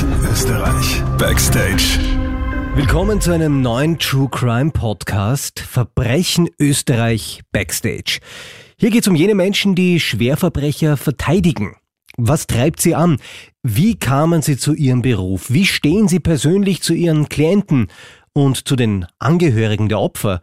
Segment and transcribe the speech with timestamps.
[0.00, 1.02] Verbrechen Österreich.
[1.18, 1.98] Backstage.
[2.74, 8.20] Willkommen zu einem neuen True Crime Podcast Verbrechen Österreich Backstage.
[8.78, 11.76] Hier geht es um jene Menschen, die Schwerverbrecher verteidigen.
[12.16, 13.18] Was treibt sie an?
[13.62, 15.50] Wie kamen sie zu ihrem Beruf?
[15.50, 17.88] Wie stehen sie persönlich zu ihren Klienten
[18.32, 20.40] und zu den Angehörigen der Opfer?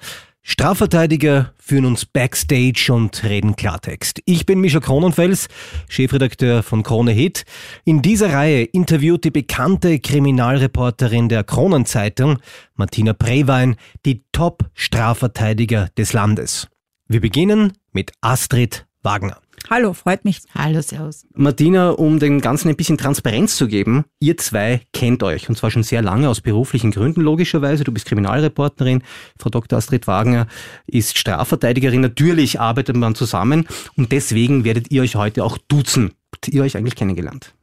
[0.49, 4.21] Strafverteidiger führen uns Backstage und reden Klartext.
[4.23, 5.49] Ich bin Mischa Kronenfels,
[5.89, 7.43] Chefredakteur von Krone Hit.
[7.83, 12.39] In dieser Reihe interviewt die bekannte Kriminalreporterin der Kronenzeitung,
[12.75, 16.69] Martina Prewein, die Top-Strafverteidiger des Landes.
[17.09, 19.41] Wir beginnen mit Astrid Wagner.
[19.69, 20.39] Hallo, freut mich.
[20.55, 21.25] Hallo, Servus.
[21.33, 25.71] Martina, um dem Ganzen ein bisschen Transparenz zu geben, ihr zwei kennt euch und zwar
[25.71, 27.83] schon sehr lange aus beruflichen Gründen logischerweise.
[27.83, 29.03] Du bist Kriminalreporterin,
[29.37, 29.77] Frau Dr.
[29.77, 30.47] Astrid Wagner
[30.87, 31.99] ist Strafverteidigerin.
[31.99, 36.11] Natürlich arbeitet man zusammen und deswegen werdet ihr euch heute auch duzen.
[36.33, 37.53] Habt ihr euch eigentlich kennengelernt?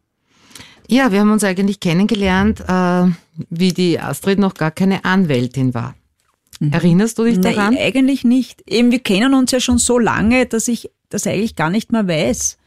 [0.86, 3.06] Ja, wir haben uns eigentlich kennengelernt, äh,
[3.48, 5.94] wie die Astrid noch gar keine Anwältin war.
[6.60, 6.72] Mhm.
[6.72, 7.74] Erinnerst du dich daran?
[7.74, 8.62] Nein, eigentlich nicht.
[8.68, 12.06] Eben, wir kennen uns ja schon so lange, dass ich das eigentlich gar nicht mehr
[12.06, 12.58] weiß.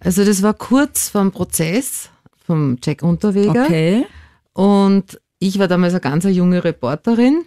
[0.00, 2.10] Also das war kurz vorm Prozess
[2.44, 3.64] vom Jack Unterweger.
[3.64, 4.06] Okay.
[4.52, 7.42] Und ich war damals eine ganz junge Reporterin.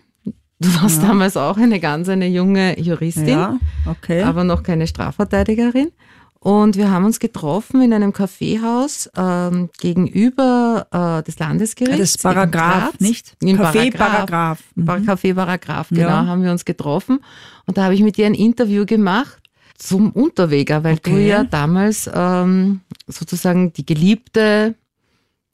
[0.59, 1.09] Du warst ja.
[1.09, 4.23] damals auch eine ganz eine junge Juristin, ja, okay.
[4.23, 5.91] aber noch keine Strafverteidigerin.
[6.39, 12.13] Und wir haben uns getroffen in einem Kaffeehaus ähm, gegenüber äh, des Landesgerichts.
[12.13, 13.35] Das Paragraph, nicht?
[13.41, 14.59] In Café Paragraph.
[14.75, 14.87] Mhm.
[14.87, 16.25] Café Paragraph, genau, ja.
[16.27, 17.19] haben wir uns getroffen.
[17.65, 19.41] Und da habe ich mit dir ein Interview gemacht
[19.77, 21.11] zum Unterweger, weil okay.
[21.11, 24.75] du ja damals ähm, sozusagen die Geliebte,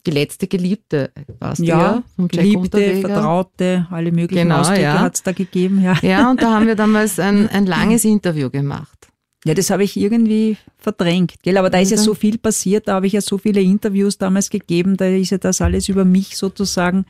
[0.06, 5.00] die letzte Geliebte warst ja, ja Geliebte, Vertraute, alle möglichen genau, Ausdrücke ja.
[5.00, 5.82] hat es da gegeben.
[5.82, 5.96] Ja.
[6.02, 9.08] ja, und da haben wir damals ein, ein langes Interview gemacht.
[9.44, 11.56] Ja, das habe ich irgendwie verdrängt, gell?
[11.56, 14.50] Aber da ist ja so viel passiert, da habe ich ja so viele Interviews damals
[14.50, 17.06] gegeben, da ist ja das alles über mich sozusagen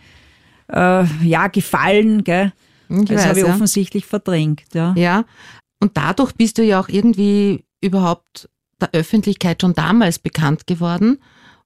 [0.68, 2.52] äh, ja gefallen, gell?
[2.88, 3.54] Ich das habe ich ja.
[3.54, 4.94] offensichtlich verdrängt, ja.
[4.96, 5.24] Ja,
[5.82, 8.48] und dadurch bist du ja auch irgendwie überhaupt
[8.80, 11.18] der Öffentlichkeit schon damals bekannt geworden,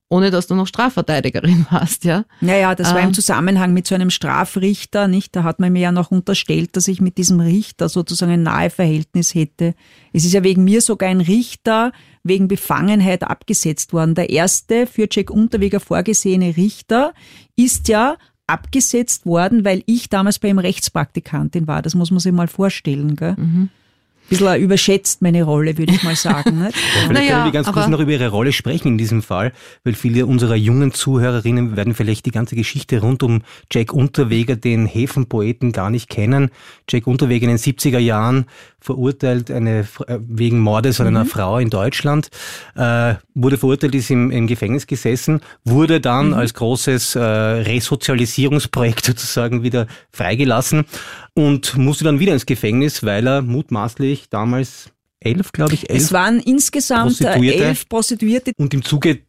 [0.09, 2.25] ohne dass du noch Strafverteidigerin warst, ja?
[2.41, 3.15] Naja, das war im ähm.
[3.15, 5.37] Zusammenhang mit so einem Strafrichter, nicht?
[5.37, 8.71] Da hat man mir ja noch unterstellt, dass ich mit diesem Richter sozusagen ein nahe
[8.71, 9.75] Verhältnis hätte.
[10.15, 14.15] Es ist ja wegen mir sogar ein Richter wegen Befangenheit abgesetzt worden.
[14.15, 17.12] Der erste für Jack Unterweger vorgesehene Richter
[17.54, 18.16] ist ja
[18.47, 21.83] abgesetzt worden, weil ich damals bei ihm Rechtspraktikantin war.
[21.83, 23.34] Das muss man sich mal vorstellen, gell?
[23.37, 23.69] Mhm
[24.28, 26.60] bisschen überschätzt, meine Rolle, würde ich mal sagen.
[26.64, 29.53] ja, vielleicht naja, können wir ganz kurz noch über Ihre Rolle sprechen in diesem Fall,
[29.84, 33.42] weil viele unserer jungen Zuhörerinnen werden vielleicht die ganze Geschichte rund um
[33.72, 36.50] Jack Unterweger, den Häfenpoeten, gar nicht kennen.
[36.88, 38.47] Jack Unterweger in den 70er Jahren
[38.86, 41.28] verurteilt eine, äh, wegen Mordes an einer mhm.
[41.28, 42.28] Frau in Deutschland,
[42.76, 46.34] äh, wurde verurteilt, ist im, im Gefängnis gesessen, wurde dann mhm.
[46.34, 50.84] als großes äh, Resozialisierungsprojekt sozusagen wieder freigelassen
[51.34, 56.00] und musste dann wieder ins Gefängnis, weil er mutmaßlich damals elf, glaube ich, elf.
[56.00, 57.64] Es waren insgesamt äh, Prostituierte.
[57.64, 58.53] elf Prostituierte.
[58.56, 59.25] Und im Zuge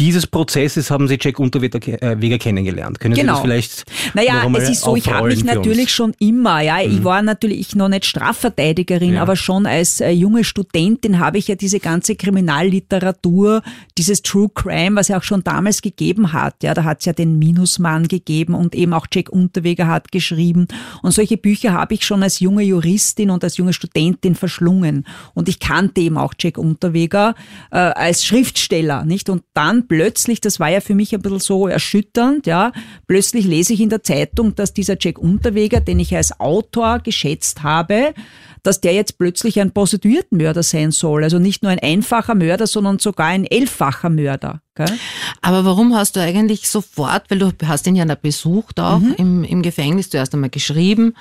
[0.00, 2.98] dieses Prozesses haben Sie Jack Unterweger äh, kennengelernt.
[2.98, 3.34] Können genau.
[3.34, 3.84] Sie das vielleicht
[4.14, 6.96] Naja, es ist so, ich habe mich natürlich schon immer, ja, mhm.
[6.96, 9.22] ich war natürlich noch nicht Strafverteidigerin, ja.
[9.22, 13.62] aber schon als äh, junge Studentin habe ich ja diese ganze Kriminalliteratur,
[13.96, 16.64] dieses True Crime, was ja auch schon damals gegeben hat.
[16.64, 20.66] Ja, da hat es ja den Minusmann gegeben und eben auch Jack Unterweger hat geschrieben.
[21.02, 25.06] Und solche Bücher habe ich schon als junge Juristin und als junge Studentin verschlungen.
[25.34, 27.36] Und ich kannte eben auch Jack Unterweger
[27.70, 29.28] äh, als Schriftsteller, nicht?
[29.28, 32.72] Und dann plötzlich, das war ja für mich ein bisschen so erschütternd, ja,
[33.06, 37.62] plötzlich lese ich in der Zeitung, dass dieser Jack Unterweger, den ich als Autor geschätzt
[37.62, 38.14] habe,
[38.62, 41.22] dass der jetzt plötzlich ein Prostituiertenmörder sein soll.
[41.22, 44.63] Also nicht nur ein einfacher Mörder, sondern sogar ein elffacher Mörder.
[44.74, 44.98] Gell?
[45.40, 49.14] Aber warum hast du eigentlich sofort, weil du hast ihn ja besucht auch mhm.
[49.18, 51.14] im, im Gefängnis, zuerst einmal geschrieben,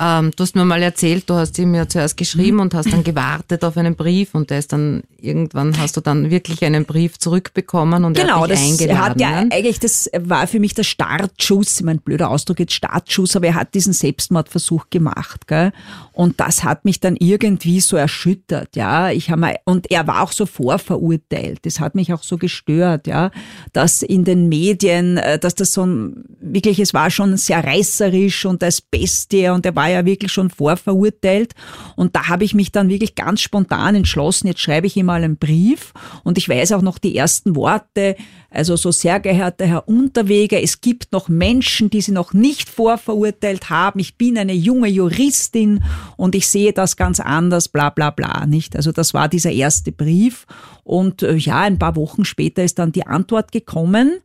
[0.00, 2.62] ähm, du hast mir mal erzählt, du hast ihm ja zuerst geschrieben mhm.
[2.62, 6.30] und hast dann gewartet auf einen Brief und der ist dann irgendwann hast du dann
[6.30, 9.00] wirklich einen Brief zurückbekommen und genau, er hat dich das, eingeladen.
[9.00, 13.48] Hat ja eigentlich, das war für mich der Startschuss, mein blöder Ausdruck jetzt Startschuss, aber
[13.48, 15.72] er hat diesen Selbstmordversuch gemacht, gell?
[16.12, 19.10] Und das hat mich dann irgendwie so erschüttert, ja.
[19.10, 21.60] Ich habe und er war auch so vorverurteilt.
[21.64, 23.30] Das hat mich auch so gestört, ja,
[23.72, 28.46] dass in den Medien, äh, dass das so ein, wirklich, es war schon sehr reißerisch
[28.46, 31.54] und das Beste und er war ja wirklich schon vorverurteilt.
[31.96, 35.22] Und da habe ich mich dann wirklich ganz spontan entschlossen, jetzt schreibe ich ihm mal
[35.22, 35.92] einen Brief
[36.24, 38.16] und ich weiß auch noch die ersten Worte,
[38.50, 43.68] also so sehr geehrter Herr Unterweger, es gibt noch Menschen, die Sie noch nicht vorverurteilt
[43.68, 44.00] haben.
[44.00, 45.84] Ich bin eine junge Juristin
[46.16, 48.74] und ich sehe das ganz anders, bla bla bla, nicht?
[48.74, 50.46] Also das war dieser erste Brief
[50.88, 54.20] und äh, ja, ein paar Wochen später ist dann die Antwort gekommen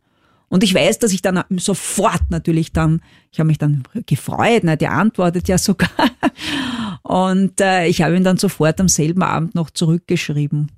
[0.47, 3.01] Und ich weiß, dass ich dann sofort natürlich dann,
[3.33, 5.89] ich habe mich dann gefreut, ne, der antwortet ja sogar.
[7.03, 10.71] Und äh, ich habe ihn dann sofort am selben Abend noch zurückgeschrieben.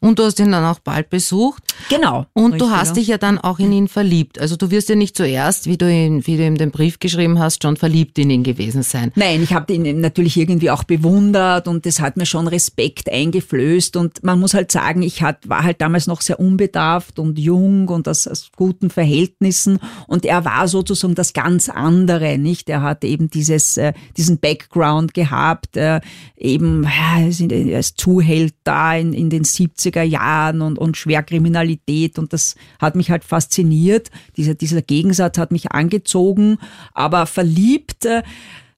[0.00, 1.62] Und du hast ihn dann auch bald besucht.
[1.88, 2.26] Genau.
[2.32, 2.94] Und richtig, du hast ja.
[2.94, 4.38] dich ja dann auch in ihn verliebt.
[4.38, 7.38] Also du wirst ja nicht zuerst, wie du, ihn, wie du ihm den Brief geschrieben
[7.38, 9.12] hast, schon verliebt in ihn gewesen sein.
[9.14, 13.96] Nein, ich habe ihn natürlich irgendwie auch bewundert und das hat mir schon Respekt eingeflößt.
[13.96, 17.88] Und man muss halt sagen, ich hat, war halt damals noch sehr unbedarft und jung
[17.88, 19.78] und aus, aus guten Verhältnissen.
[20.06, 22.68] Und er war sozusagen das ganz andere, nicht?
[22.68, 26.00] Er hat eben dieses, äh, diesen Background gehabt, äh,
[26.36, 32.32] eben, ja, er ist Zuhälter da in, in den 70er Jahren und, und Schwerkriminalität und
[32.32, 34.10] das hat mich halt fasziniert.
[34.36, 36.58] Dieser, dieser Gegensatz hat mich angezogen,
[36.92, 38.22] aber verliebt, äh,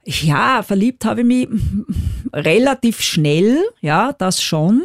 [0.04, 1.48] ja, verliebt habe ich mich
[2.32, 4.82] relativ schnell, ja, das schon.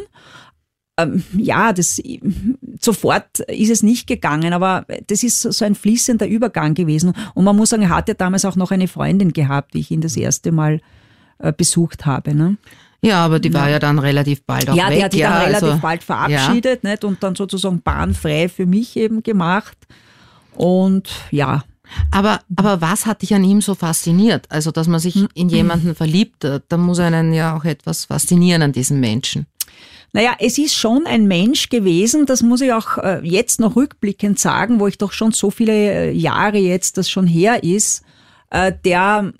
[0.96, 2.00] Ähm, ja, das
[2.80, 7.14] sofort ist es nicht gegangen, aber das ist so ein fließender Übergang gewesen.
[7.34, 10.02] Und man muss sagen, er hatte damals auch noch eine Freundin gehabt, wie ich ihn
[10.02, 10.80] das erste Mal
[11.38, 12.34] äh, besucht habe.
[12.34, 12.58] Ne?
[13.04, 14.92] Ja, aber die war ja dann relativ bald auch ja, weg.
[14.92, 16.90] Ja, die hat die dann relativ also, bald verabschiedet ja.
[16.90, 17.04] nicht?
[17.04, 19.76] und dann sozusagen bahnfrei für mich eben gemacht.
[20.54, 21.64] Und ja.
[22.10, 24.46] Aber, aber was hat dich an ihm so fasziniert?
[24.48, 28.72] Also, dass man sich in jemanden verliebt, da muss einen ja auch etwas faszinieren an
[28.72, 29.46] diesem Menschen.
[30.14, 34.38] Naja, es ist schon ein Mensch gewesen, das muss ich auch äh, jetzt noch rückblickend
[34.38, 38.04] sagen, wo ich doch schon so viele äh, Jahre jetzt das schon her ist,
[38.50, 39.32] äh, der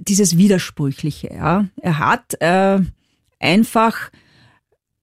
[0.00, 1.66] dieses Widersprüchliche, ja.
[1.80, 2.80] Er hat äh,
[3.38, 4.10] einfach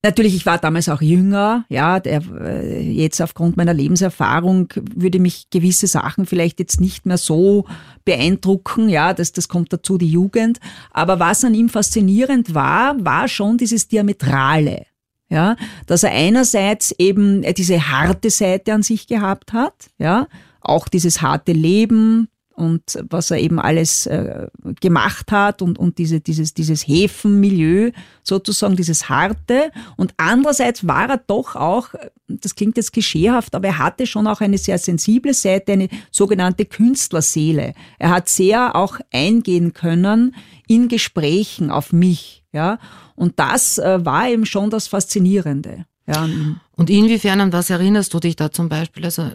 [0.06, 5.50] Natürlich, ich war damals auch jünger, ja, der, äh, jetzt aufgrund meiner Lebenserfahrung würde mich
[5.50, 7.66] gewisse Sachen vielleicht jetzt nicht mehr so
[8.04, 10.60] beeindrucken, ja, das, das kommt dazu, die Jugend.
[10.92, 14.88] Aber was an ihm faszinierend war, war schon dieses Diametrale,
[15.30, 15.56] ja,
[15.88, 20.28] dass er einerseits eben diese harte Seite an sich gehabt hat, ja,
[20.60, 24.48] auch dieses harte Leben, und was er eben alles äh,
[24.80, 27.92] gemacht hat und, und diese, dieses, dieses Häfenmilieu
[28.22, 29.72] sozusagen, dieses harte.
[29.98, 31.90] Und andererseits war er doch auch,
[32.28, 36.66] das klingt jetzt klischeehaft, aber er hatte schon auch eine sehr sensible Seite, eine sogenannte
[36.66, 37.74] Künstlerseele.
[37.98, 40.36] Er hat sehr auch eingehen können
[40.68, 42.80] in Gesprächen auf mich, ja.
[43.16, 45.86] Und das äh, war eben schon das Faszinierende.
[46.08, 46.28] Ja,
[46.76, 49.06] und inwiefern an was erinnerst du dich da zum Beispiel?
[49.06, 49.32] Also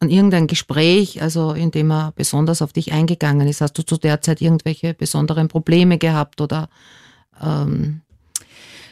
[0.00, 3.60] an irgendein Gespräch, also in dem er besonders auf dich eingegangen ist?
[3.60, 6.70] Hast du zu der Zeit irgendwelche besonderen Probleme gehabt oder
[7.40, 8.00] ähm,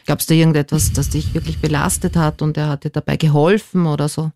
[0.07, 3.87] gab es da irgendetwas, das dich wirklich belastet hat und er hat dir dabei geholfen
[3.87, 4.33] oder so?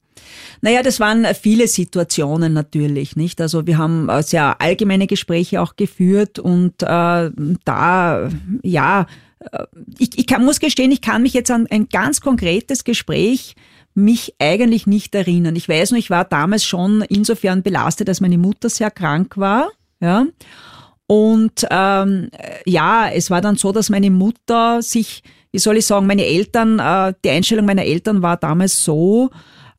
[0.62, 3.40] Naja, das waren viele Situationen natürlich, nicht?
[3.40, 7.30] Also wir haben äh, sehr allgemeine Gespräche auch geführt und äh,
[7.64, 8.30] da,
[8.62, 9.06] ja,
[9.40, 9.64] äh,
[9.98, 13.56] ich, ich kann, muss gestehen, ich kann mich jetzt an ein ganz konkretes Gespräch
[13.94, 15.56] mich eigentlich nicht erinnern.
[15.56, 19.70] Ich weiß nur, ich war damals schon insofern belastet, als meine Mutter sehr krank war.
[20.00, 20.26] Ja.
[21.06, 22.30] Und ähm,
[22.64, 26.78] ja, es war dann so, dass meine Mutter sich, wie soll ich sagen, meine Eltern,
[26.78, 29.30] äh, die Einstellung meiner Eltern war damals so,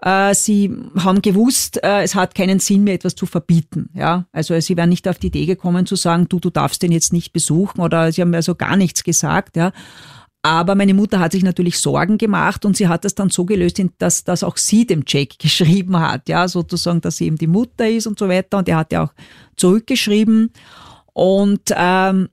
[0.03, 3.89] äh, sie haben gewusst, äh, es hat keinen Sinn mehr, etwas zu verbieten.
[3.95, 6.91] Ja, also sie wären nicht auf die Idee gekommen zu sagen, du, du darfst den
[6.91, 9.55] jetzt nicht besuchen oder sie haben also gar nichts gesagt.
[9.55, 9.71] Ja,
[10.45, 13.81] aber meine Mutter hat sich natürlich Sorgen gemacht und sie hat das dann so gelöst,
[13.97, 17.89] dass, dass auch sie dem Jack geschrieben hat, ja, sozusagen, dass sie eben die Mutter
[17.89, 18.57] ist und so weiter.
[18.57, 19.13] Und er hat ja auch
[19.55, 20.51] zurückgeschrieben.
[21.13, 22.27] Und ähm,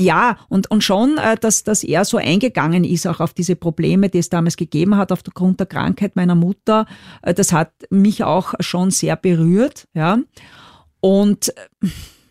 [0.00, 4.08] ja, und, und schon, äh, dass, dass er so eingegangen ist, auch auf diese Probleme,
[4.08, 6.86] die es damals gegeben hat, aufgrund der Krankheit meiner Mutter,
[7.20, 10.18] äh, das hat mich auch schon sehr berührt, ja.
[11.00, 11.50] Und
[11.82, 11.88] äh,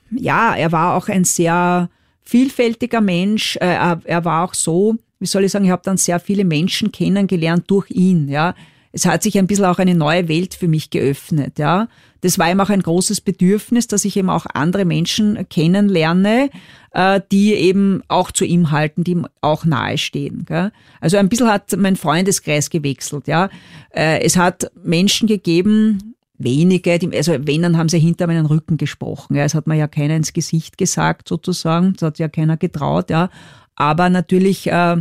[0.09, 1.89] ja, er war auch ein sehr
[2.23, 3.57] vielfältiger Mensch.
[3.57, 6.91] Er, er war auch so, wie soll ich sagen, ich habe dann sehr viele Menschen
[6.91, 8.55] kennengelernt durch ihn, ja.
[8.93, 11.87] Es hat sich ein bisschen auch eine neue Welt für mich geöffnet, ja.
[12.21, 16.49] Das war ihm auch ein großes Bedürfnis, dass ich eben auch andere Menschen kennenlerne,
[16.91, 20.45] äh, die eben auch zu ihm halten, die ihm auch nahestehen.
[20.45, 20.71] Gell?
[20.99, 23.49] Also ein bisschen hat mein Freundeskreis gewechselt, ja.
[23.91, 28.77] Äh, es hat Menschen gegeben, wenige, die, also wenn, dann haben sie hinter meinen Rücken
[28.77, 29.35] gesprochen.
[29.35, 29.43] Ja.
[29.43, 31.93] Es hat mir ja keiner ins Gesicht gesagt, sozusagen.
[31.93, 33.29] Das hat ja keiner getraut, ja.
[33.75, 34.97] Aber natürlich äh,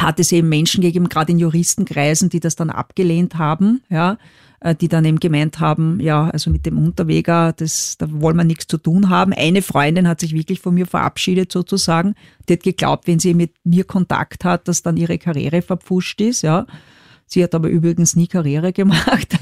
[0.00, 4.16] hat es eben Menschen gegeben, gerade in Juristenkreisen, die das dann abgelehnt haben, ja,
[4.60, 8.44] äh, die dann eben gemeint haben, ja, also mit dem Unterweger, das, da wollen wir
[8.44, 9.32] nichts zu tun haben.
[9.32, 12.14] Eine Freundin hat sich wirklich von mir verabschiedet sozusagen.
[12.48, 16.42] Die hat geglaubt, wenn sie mit mir Kontakt hat, dass dann ihre Karriere verpfuscht ist,
[16.42, 16.66] ja.
[17.26, 19.38] Sie hat aber übrigens nie Karriere gemacht.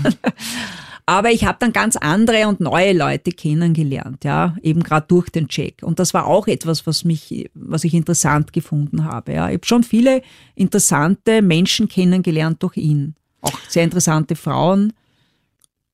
[1.09, 5.47] Aber ich habe dann ganz andere und neue Leute kennengelernt, ja, eben gerade durch den
[5.47, 5.85] Check.
[5.85, 9.35] Und das war auch etwas, was mich, was ich interessant gefunden habe.
[9.35, 9.49] Ja.
[9.49, 10.23] Ich habe schon viele
[10.57, 13.15] interessante Menschen kennengelernt durch ihn.
[13.41, 14.93] Auch sehr interessante Frauen.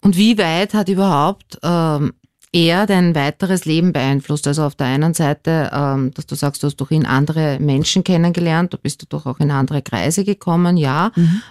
[0.00, 2.14] Und wie weit hat überhaupt ähm,
[2.50, 4.46] er dein weiteres Leben beeinflusst?
[4.46, 8.02] Also auf der einen Seite, ähm, dass du sagst, du hast durch ihn andere Menschen
[8.02, 11.12] kennengelernt, da bist du doch auch in andere Kreise gekommen, ja.
[11.14, 11.42] Mhm.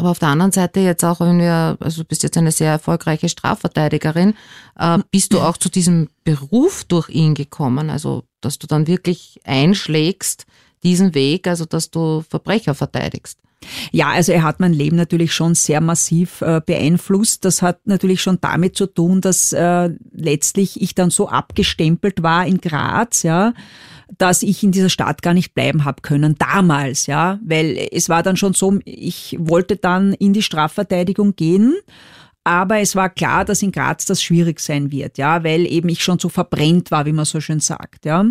[0.00, 2.70] Aber auf der anderen Seite jetzt auch, wenn wir, also du bist jetzt eine sehr
[2.70, 4.32] erfolgreiche Strafverteidigerin,
[4.78, 7.90] äh, bist du auch zu diesem Beruf durch ihn gekommen?
[7.90, 10.46] Also, dass du dann wirklich einschlägst
[10.84, 13.38] diesen Weg, also dass du Verbrecher verteidigst?
[13.92, 17.44] Ja, also er hat mein Leben natürlich schon sehr massiv äh, beeinflusst.
[17.44, 22.46] Das hat natürlich schon damit zu tun, dass äh, letztlich ich dann so abgestempelt war
[22.46, 23.52] in Graz, ja,
[24.18, 28.22] dass ich in dieser Stadt gar nicht bleiben habe können damals, ja, weil es war
[28.22, 31.76] dann schon so, ich wollte dann in die Strafverteidigung gehen.
[32.42, 36.02] Aber es war klar, dass in Graz das schwierig sein wird, ja, weil eben ich
[36.02, 38.24] schon so verbrennt war, wie man so schön sagt, ja.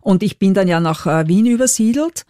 [0.00, 2.26] Und ich bin dann ja nach äh, Wien übersiedelt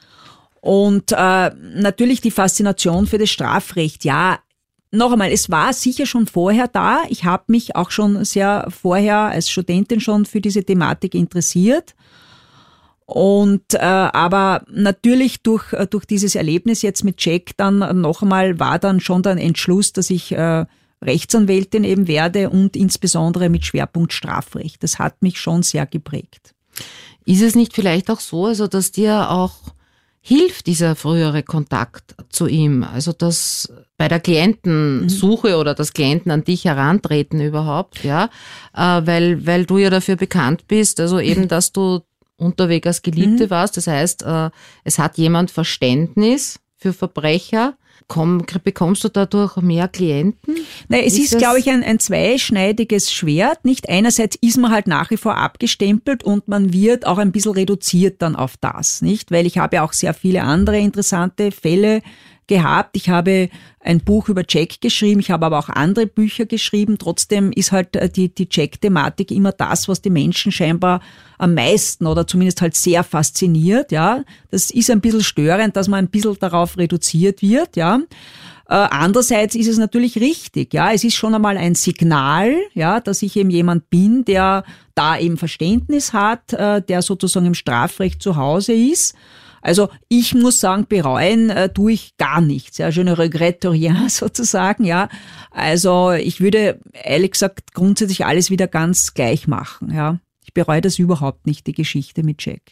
[0.61, 4.05] und äh, natürlich die Faszination für das Strafrecht.
[4.05, 4.39] Ja,
[4.93, 7.03] noch einmal, es war sicher schon vorher da.
[7.09, 11.95] Ich habe mich auch schon sehr vorher als Studentin schon für diese Thematik interessiert.
[13.07, 18.59] Und äh, aber natürlich durch äh, durch dieses Erlebnis jetzt mit Jack dann noch einmal
[18.61, 20.65] war dann schon der Entschluss, dass ich äh,
[21.03, 24.83] Rechtsanwältin eben werde und insbesondere mit Schwerpunkt Strafrecht.
[24.83, 26.55] Das hat mich schon sehr geprägt.
[27.25, 29.55] Ist es nicht vielleicht auch so, also dass dir auch
[30.23, 32.85] hilft dieser frühere Kontakt zu ihm?
[32.85, 35.55] Also dass bei der Klientensuche mhm.
[35.55, 38.31] oder das Klienten an dich herantreten überhaupt, ja,
[38.75, 42.01] äh, weil, weil du ja dafür bekannt bist, also eben, dass du
[42.37, 43.51] unterwegs als Geliebte mhm.
[43.51, 43.77] warst.
[43.77, 44.51] Das heißt, äh,
[44.85, 47.75] es hat jemand Verständnis für Verbrecher
[48.13, 50.57] Komm, bekommst du dadurch mehr Klienten?
[50.89, 53.65] Nein, es ist, ist glaube ich, ein, ein zweischneidiges Schwert.
[53.65, 57.53] Nicht einerseits ist man halt nach wie vor abgestempelt und man wird auch ein bisschen
[57.53, 59.31] reduziert dann auf das, nicht?
[59.31, 62.03] Weil ich habe ja auch sehr viele andere interessante Fälle
[62.53, 62.97] gehabt.
[62.97, 63.49] Ich habe
[63.81, 66.99] ein Buch über Jack geschrieben, ich habe aber auch andere Bücher geschrieben.
[66.99, 71.01] Trotzdem ist halt äh, die, die Jack-Thematik immer das, was die Menschen scheinbar
[71.39, 73.91] am meisten oder zumindest halt sehr fasziniert.
[73.91, 77.77] Ja, das ist ein bisschen störend, dass man ein bisschen darauf reduziert wird.
[77.77, 78.01] Ja.
[78.69, 83.23] Äh, andererseits ist es natürlich richtig, ja, es ist schon einmal ein Signal, ja, dass
[83.23, 88.37] ich eben jemand bin, der da eben Verständnis hat, äh, der sozusagen im Strafrecht zu
[88.37, 89.15] Hause ist
[89.63, 92.79] also ich muss sagen, bereuen äh, tue ich gar nichts.
[92.79, 94.85] Ja, je ne regrette rien sozusagen.
[94.85, 95.09] Ja,
[95.51, 99.95] also ich würde ehrlich gesagt grundsätzlich alles wieder ganz gleich machen.
[99.95, 102.63] Ja, ich bereue das überhaupt nicht, die Geschichte mit Jack.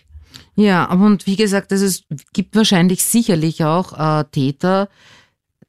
[0.57, 4.89] Ja, aber und wie gesagt, es gibt wahrscheinlich sicherlich auch äh, Täter,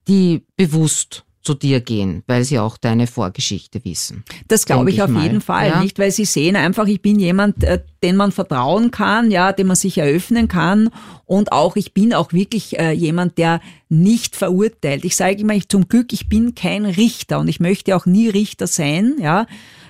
[0.07, 4.23] die bewusst zu dir gehen, weil sie auch deine Vorgeschichte wissen.
[4.47, 5.23] Das glaube ich, auf mal.
[5.23, 5.81] jeden Fall, ja?
[5.81, 5.97] nicht?
[5.97, 9.75] Weil sie sehen einfach, ich bin jemand, äh, den man vertrauen kann, ja, dem man
[9.75, 10.89] sich eröffnen kann
[11.25, 15.03] und auch ich bin auch wirklich äh, jemand, der nicht verurteilt.
[15.05, 18.29] Ich sage immer, ich, zum Glück, ich bin kein Richter und ich möchte auch nie
[18.29, 19.47] Richter sein, ja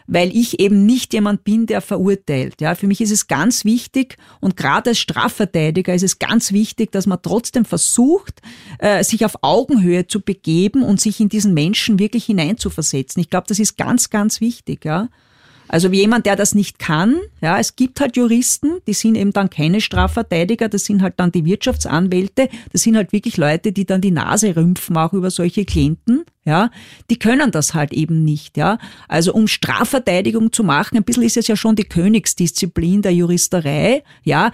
[0.08, 2.62] weil ich eben nicht jemand bin, der verurteilt.
[2.62, 6.92] Ja, für mich ist es ganz wichtig und gerade als Strafverteidiger ist es ganz wichtig,
[6.92, 8.42] dass man trotzdem versucht,
[8.80, 13.22] äh, sich auf Augenhöhe zu begeben und sich in diesen Menschen wirklich hineinzuversetzen.
[13.22, 14.86] Ich glaube, das ist ganz, ganz wichtig.
[14.86, 15.10] Ja.
[15.72, 19.32] Also wie jemand, der das nicht kann, ja, es gibt halt Juristen, die sind eben
[19.32, 23.86] dann keine Strafverteidiger, das sind halt dann die Wirtschaftsanwälte, das sind halt wirklich Leute, die
[23.86, 26.72] dann die Nase rümpfen auch über solche Klienten, ja,
[27.10, 28.80] die können das halt eben nicht, ja.
[29.08, 34.04] Also um Strafverteidigung zu machen, ein bisschen ist es ja schon die Königsdisziplin der Juristerei,
[34.26, 34.52] ja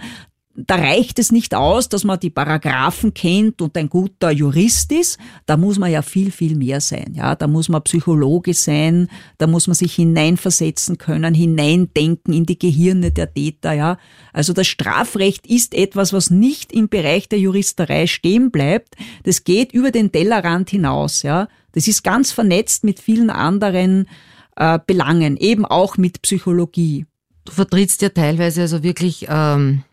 [0.66, 5.18] da reicht es nicht aus, dass man die Paragraphen kennt und ein guter Jurist ist.
[5.46, 7.12] Da muss man ja viel, viel mehr sein.
[7.14, 9.08] Ja, da muss man Psychologe sein.
[9.38, 13.72] Da muss man sich hineinversetzen können, hineindenken in die Gehirne der Täter.
[13.72, 13.98] Ja,
[14.32, 18.96] also das Strafrecht ist etwas, was nicht im Bereich der Juristerei stehen bleibt.
[19.22, 21.22] Das geht über den Tellerrand hinaus.
[21.22, 24.08] Ja, das ist ganz vernetzt mit vielen anderen
[24.56, 27.06] äh, Belangen, eben auch mit Psychologie.
[27.44, 29.84] Du vertrittst ja teilweise also wirklich ähm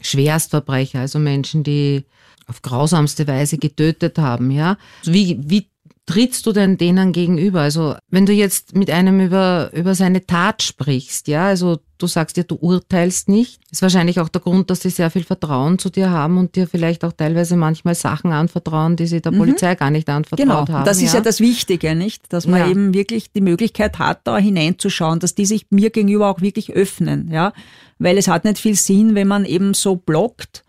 [0.00, 2.04] Schwerstverbrecher, also Menschen, die
[2.46, 4.78] auf grausamste Weise getötet haben, ja.
[5.04, 5.68] Wie, wie
[6.08, 7.60] trittst du denn denen gegenüber?
[7.60, 12.36] Also, wenn du jetzt mit einem über, über seine Tat sprichst, ja, also du sagst
[12.36, 15.90] ja, du urteilst nicht, ist wahrscheinlich auch der Grund, dass sie sehr viel Vertrauen zu
[15.90, 19.38] dir haben und dir vielleicht auch teilweise manchmal Sachen anvertrauen, die sie der mhm.
[19.38, 20.54] Polizei gar nicht anvertraut genau.
[20.54, 20.66] haben.
[20.66, 21.18] Genau, das ist ja.
[21.18, 22.32] ja das Wichtige, nicht?
[22.32, 22.68] Dass man ja.
[22.68, 27.30] eben wirklich die Möglichkeit hat, da hineinzuschauen, dass die sich mir gegenüber auch wirklich öffnen,
[27.30, 27.52] ja
[27.98, 30.64] weil es hat nicht viel Sinn, wenn man eben so blockt,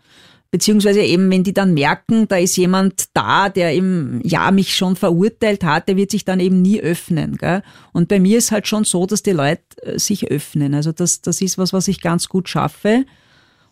[0.50, 4.96] beziehungsweise eben, wenn die dann merken, da ist jemand da, der im ja mich schon
[4.96, 7.36] verurteilt hat, der wird sich dann eben nie öffnen.
[7.36, 7.62] Gell?
[7.92, 10.74] Und bei mir ist halt schon so, dass die Leute äh, sich öffnen.
[10.74, 13.04] Also das, das ist was, was ich ganz gut schaffe.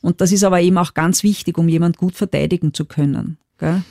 [0.01, 3.39] Und das ist aber eben auch ganz wichtig, um jemand gut verteidigen zu können.
[3.59, 3.83] Gell?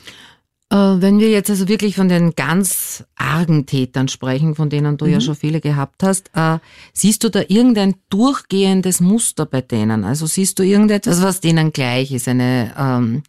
[0.70, 5.06] Äh, wenn wir jetzt also wirklich von den ganz argen Tätern sprechen, von denen du
[5.06, 5.12] mhm.
[5.12, 6.60] ja schon viele gehabt hast, äh,
[6.94, 10.04] siehst du da irgendein durchgehendes Muster bei denen?
[10.04, 12.28] Also siehst du irgendetwas, was denen gleich ist?
[12.28, 13.24] Eine, ähm,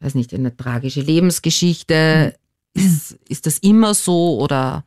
[0.00, 2.34] weiß nicht, eine tragische Lebensgeschichte?
[2.74, 2.82] Mhm.
[2.82, 4.84] Ist, ist das immer so oder?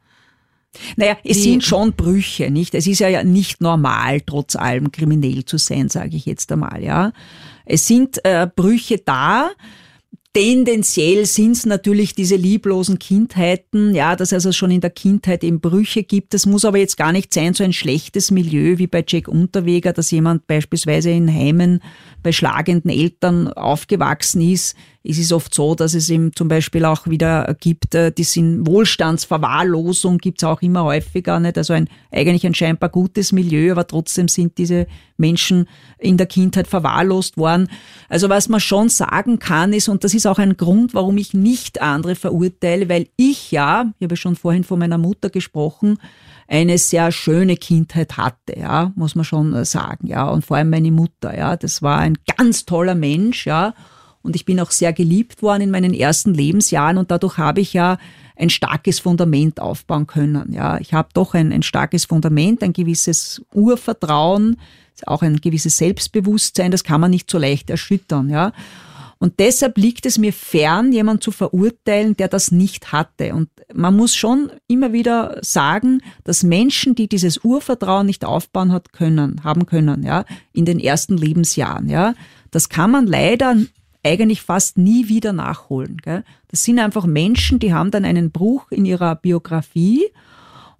[0.95, 2.75] Naja, es Wie, sind schon Brüche, nicht?
[2.75, 7.11] Es ist ja nicht normal, trotz allem kriminell zu sein, sage ich jetzt einmal, ja.
[7.65, 9.51] Es sind äh, Brüche da,
[10.33, 15.59] Tendenziell sind es natürlich diese lieblosen Kindheiten, ja, dass also schon in der Kindheit eben
[15.59, 16.33] Brüche gibt.
[16.33, 19.91] Das muss aber jetzt gar nicht sein, so ein schlechtes Milieu wie bei Jack Unterweger,
[19.91, 21.83] dass jemand beispielsweise in Heimen
[22.23, 24.75] bei schlagenden Eltern aufgewachsen ist.
[25.03, 28.67] Es ist oft so, dass es eben zum Beispiel auch wieder gibt, äh, die sind
[28.67, 31.57] Wohlstandsverwahrlosung gibt's auch immer häufiger, nicht?
[31.57, 34.85] Also ein, eigentlich ein scheinbar gutes Milieu, aber trotzdem sind diese
[35.17, 37.67] Menschen in der Kindheit verwahrlost worden.
[38.09, 41.33] Also was man schon sagen kann ist, und das ist auch ein Grund, warum ich
[41.33, 45.97] nicht andere verurteile, weil ich ja, ich habe schon vorhin von meiner Mutter gesprochen,
[46.51, 50.70] eine sehr schöne Kindheit hatte, ja, muss man schon äh, sagen, ja, und vor allem
[50.70, 53.74] meine Mutter, ja, das war ein ganz toller Mensch, ja,
[54.22, 57.72] und ich bin auch sehr geliebt worden in meinen ersten Lebensjahren und dadurch habe ich
[57.72, 57.98] ja
[58.36, 60.77] ein starkes Fundament aufbauen können, ja.
[60.79, 64.58] Ich habe doch ein, ein starkes Fundament, ein gewisses Urvertrauen,
[65.05, 68.51] auch ein gewisses Selbstbewusstsein, das kann man nicht so leicht erschüttern, ja.
[69.21, 73.35] Und deshalb liegt es mir fern, jemanden zu verurteilen, der das nicht hatte.
[73.35, 78.93] Und man muss schon immer wieder sagen, dass Menschen, die dieses Urvertrauen nicht aufbauen hat
[78.93, 82.15] können, haben können, ja, in den ersten Lebensjahren, ja,
[82.49, 83.57] das kann man leider
[84.03, 85.97] eigentlich fast nie wieder nachholen.
[85.97, 86.23] Gell?
[86.47, 90.03] Das sind einfach Menschen, die haben dann einen Bruch in ihrer Biografie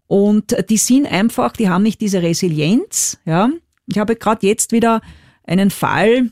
[0.08, 3.20] und die sind einfach, die haben nicht diese Resilienz.
[3.24, 3.52] Ja?
[3.86, 5.02] Ich habe gerade jetzt wieder
[5.44, 6.32] einen Fall,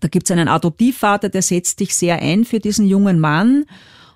[0.00, 3.66] da gibt es einen Adoptivvater, der setzt sich sehr ein für diesen jungen Mann.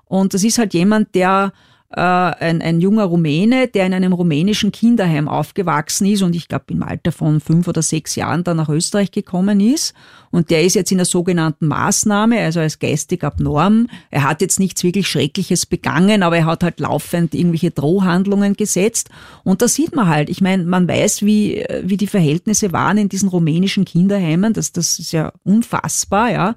[0.07, 1.53] Und das ist halt jemand, der
[1.96, 6.64] äh, ein, ein junger Rumäne, der in einem rumänischen Kinderheim aufgewachsen ist und ich glaube
[6.70, 9.94] im Alter von fünf oder sechs Jahren dann nach Österreich gekommen ist.
[10.30, 13.87] Und der ist jetzt in der sogenannten Maßnahme, also als geistig abnorm.
[14.11, 19.11] Er hat jetzt nichts wirklich Schreckliches begangen, aber er hat halt laufend irgendwelche Drohhandlungen gesetzt.
[19.44, 23.09] Und da sieht man halt, ich meine, man weiß, wie, wie die Verhältnisse waren in
[23.09, 24.52] diesen rumänischen Kinderheimen.
[24.52, 26.57] Das, das ist ja unfassbar, ja.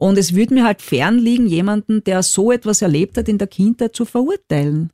[0.00, 3.94] Und es würde mir halt fernliegen, jemanden, der so etwas erlebt hat in der Kindheit,
[3.94, 4.88] zu verurteilen.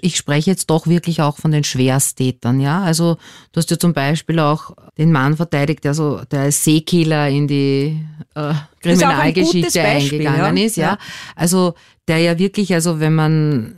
[0.00, 2.82] Ich spreche jetzt doch wirklich auch von den Schwersttätern, ja.
[2.82, 3.18] Also
[3.52, 7.48] du hast ja zum Beispiel auch den Mann verteidigt, der so der als Seekiller in
[7.48, 8.02] die
[8.34, 10.64] äh, Kriminalgeschichte Beispiel, eingegangen ja?
[10.64, 10.98] ist, ja.
[11.36, 11.74] Also
[12.08, 13.76] der ja wirklich, also wenn man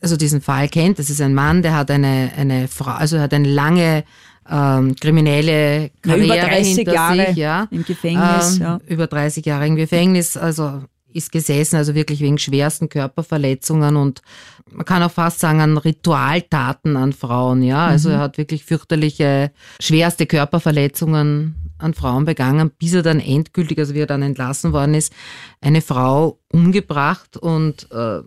[0.00, 3.34] also diesen Fall kennt, das ist ein Mann, der hat eine eine Frau, also hat
[3.34, 4.04] eine lange
[4.50, 7.68] ähm, kriminelle Karriere ja, über 30 hinter Jahre sich, ja.
[7.70, 8.80] im Gefängnis, ähm, ja.
[8.86, 10.82] über 30 Jahre im Gefängnis, also
[11.12, 14.22] ist gesessen, also wirklich wegen schwersten Körperverletzungen und
[14.70, 17.86] man kann auch fast sagen an Ritualtaten an Frauen, ja.
[17.86, 18.16] Also mhm.
[18.16, 24.00] er hat wirklich fürchterliche, schwerste Körperverletzungen an Frauen begangen, bis er dann endgültig, also wie
[24.00, 25.12] er dann entlassen worden ist,
[25.60, 28.20] eine Frau umgebracht und äh,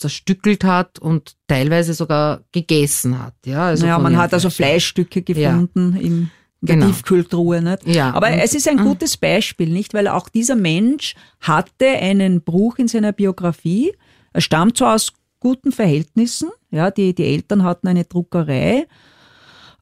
[0.00, 3.34] zerstückelt hat und teilweise sogar gegessen hat.
[3.44, 6.02] Ja, also naja, man hat also Fleischstücke gefunden ja.
[6.02, 6.86] in der genau.
[6.86, 7.86] Tiefkühltruhe, nicht?
[7.86, 8.12] Ja.
[8.14, 8.84] Aber es ist ein mhm.
[8.84, 9.94] gutes Beispiel, nicht?
[9.94, 13.92] Weil auch dieser Mensch hatte einen Bruch in seiner Biografie.
[14.32, 18.86] Er stammt zwar aus guten Verhältnissen, ja, die, die Eltern hatten eine Druckerei,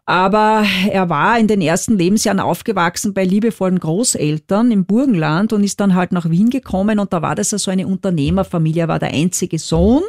[0.08, 5.80] aber er war in den ersten Lebensjahren aufgewachsen bei liebevollen Großeltern im Burgenland und ist
[5.80, 8.84] dann halt nach Wien gekommen und da war das so eine Unternehmerfamilie.
[8.84, 10.02] Er war der einzige Sohn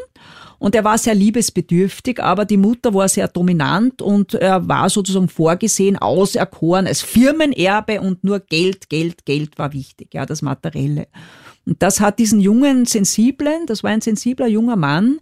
[0.58, 5.28] und er war sehr liebesbedürftig, aber die Mutter war sehr dominant und er war sozusagen
[5.28, 11.08] vorgesehen, auserkoren als Firmenerbe und nur Geld, Geld, Geld war wichtig, ja, das Materielle.
[11.66, 15.20] Und das hat diesen jungen, sensiblen, das war ein sensibler junger Mann,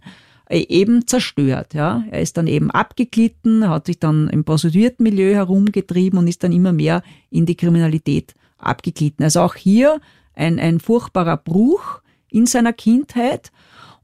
[0.50, 1.74] eben zerstört.
[1.74, 2.04] Ja.
[2.10, 6.72] Er ist dann eben abgeglitten, hat sich dann im Prostituiertenmilieu herumgetrieben und ist dann immer
[6.72, 9.24] mehr in die Kriminalität abgeglitten.
[9.24, 10.00] Also auch hier
[10.34, 13.50] ein, ein furchtbarer Bruch in seiner Kindheit.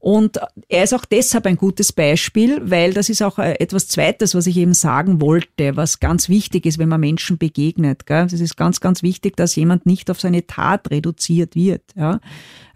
[0.05, 4.35] Und er ist auch deshalb ein gutes Beispiel, weil das ist auch äh, etwas Zweites,
[4.35, 8.03] was ich eben sagen wollte, was ganz wichtig ist, wenn man Menschen begegnet.
[8.07, 11.81] Es ist ganz, ganz wichtig, dass jemand nicht auf seine Tat reduziert wird.
[11.95, 12.19] Ja.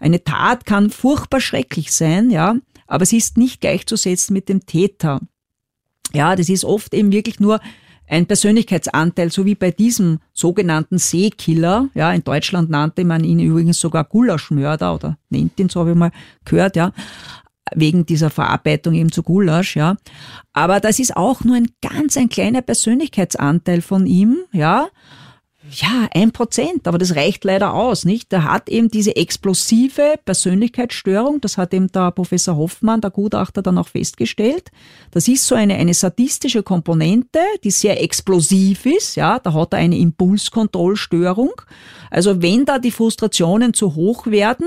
[0.00, 2.56] Eine Tat kann furchtbar schrecklich sein, ja,
[2.90, 5.20] aber sie ist nicht gleichzusetzen mit dem Täter.
[6.12, 7.60] Ja, das ist oft eben wirklich nur
[8.06, 11.88] ein Persönlichkeitsanteil, so wie bei diesem sogenannten Seekiller.
[11.94, 15.96] Ja, in Deutschland nannte man ihn übrigens sogar Gulaschmörder oder nennt ihn so, habe ich
[15.96, 16.12] mal
[16.44, 16.92] gehört, ja
[17.74, 19.96] wegen dieser Verarbeitung eben zu Gulasch, ja.
[20.52, 24.88] Aber das ist auch nur ein ganz ein kleiner Persönlichkeitsanteil von ihm, ja.
[25.72, 28.32] Ja, ein Prozent, aber das reicht leider aus, nicht?
[28.32, 33.78] Der hat eben diese explosive Persönlichkeitsstörung, das hat eben der Professor Hoffmann, der Gutachter, dann
[33.78, 34.70] auch festgestellt.
[35.12, 39.78] Das ist so eine, eine sadistische Komponente, die sehr explosiv ist, ja, da hat er
[39.78, 41.52] eine Impulskontrollstörung.
[42.10, 44.66] Also wenn da die Frustrationen zu hoch werden,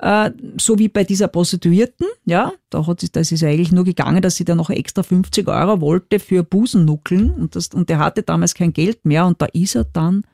[0.00, 4.22] äh, so wie bei dieser Prostituierten, ja, da hat sie, das ist eigentlich nur gegangen,
[4.22, 8.22] dass sie da noch extra 50 Euro wollte für Busennuckeln und, das, und der hatte
[8.22, 10.24] damals kein Geld mehr und da ist er dann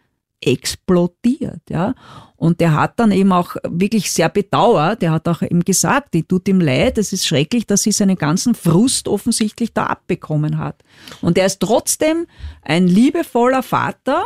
[0.40, 1.94] explodiert, ja.
[2.36, 6.22] Und der hat dann eben auch wirklich sehr bedauert, der hat auch eben gesagt, die
[6.22, 10.82] tut ihm leid, es ist schrecklich, dass sie seinen ganzen Frust offensichtlich da abbekommen hat.
[11.22, 12.26] Und er ist trotzdem
[12.60, 14.22] ein liebevoller Vater,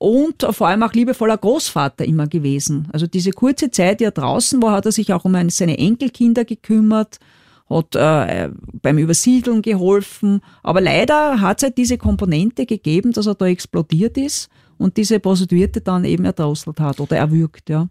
[0.00, 2.88] und vor allem auch liebevoller Großvater immer gewesen.
[2.90, 6.46] Also diese kurze Zeit, die er draußen war, hat er sich auch um seine Enkelkinder
[6.46, 7.18] gekümmert,
[7.68, 8.48] hat äh,
[8.80, 10.40] beim Übersiedeln geholfen.
[10.62, 15.20] Aber leider hat es halt diese Komponente gegeben, dass er da explodiert ist und diese
[15.20, 17.90] Prostituierte dann eben erdrosselt hat oder erwürgt, ja.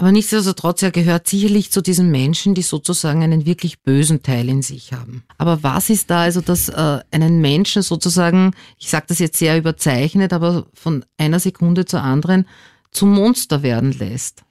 [0.00, 4.62] Aber nichtsdestotrotz, er gehört sicherlich zu diesen Menschen, die sozusagen einen wirklich bösen Teil in
[4.62, 5.24] sich haben.
[5.38, 9.58] Aber was ist da also, dass äh, einen Menschen sozusagen, ich sage das jetzt sehr
[9.58, 12.46] überzeichnet, aber von einer Sekunde zur anderen
[12.92, 14.44] zum Monster werden lässt?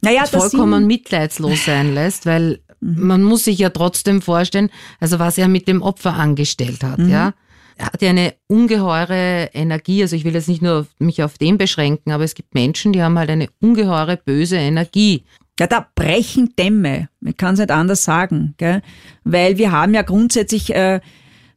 [0.00, 3.06] Naja, das vollkommen mitleidslos sein lässt, weil mhm.
[3.06, 7.10] man muss sich ja trotzdem vorstellen, also was er mit dem Opfer angestellt hat, mhm.
[7.10, 7.34] ja
[7.78, 10.02] hat ja eine ungeheure Energie.
[10.02, 13.02] Also ich will jetzt nicht nur mich auf den beschränken, aber es gibt Menschen, die
[13.02, 15.24] haben halt eine ungeheure böse Energie.
[15.58, 17.08] Ja, da brechen Dämme.
[17.20, 18.82] Man kann es nicht anders sagen, gell?
[19.24, 21.00] Weil wir haben ja grundsätzlich, äh,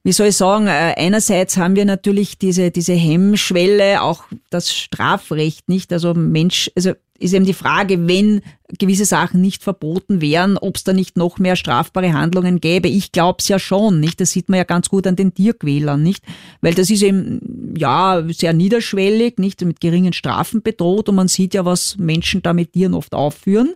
[0.03, 5.67] wie soll ich sagen, äh, einerseits haben wir natürlich diese, diese Hemmschwelle, auch das Strafrecht
[5.67, 5.91] nicht.
[5.91, 8.41] Also Mensch, also ist eben die Frage, wenn
[8.77, 12.87] gewisse Sachen nicht verboten wären, ob es da nicht noch mehr strafbare Handlungen gäbe.
[12.87, 14.21] Ich glaube es ja schon, nicht?
[14.21, 16.23] Das sieht man ja ganz gut an den Tierquälern, nicht?
[16.61, 19.61] Weil das ist eben, ja, sehr niederschwellig, nicht?
[19.65, 23.73] Mit geringen Strafen bedroht und man sieht ja, was Menschen da mit Tieren oft aufführen.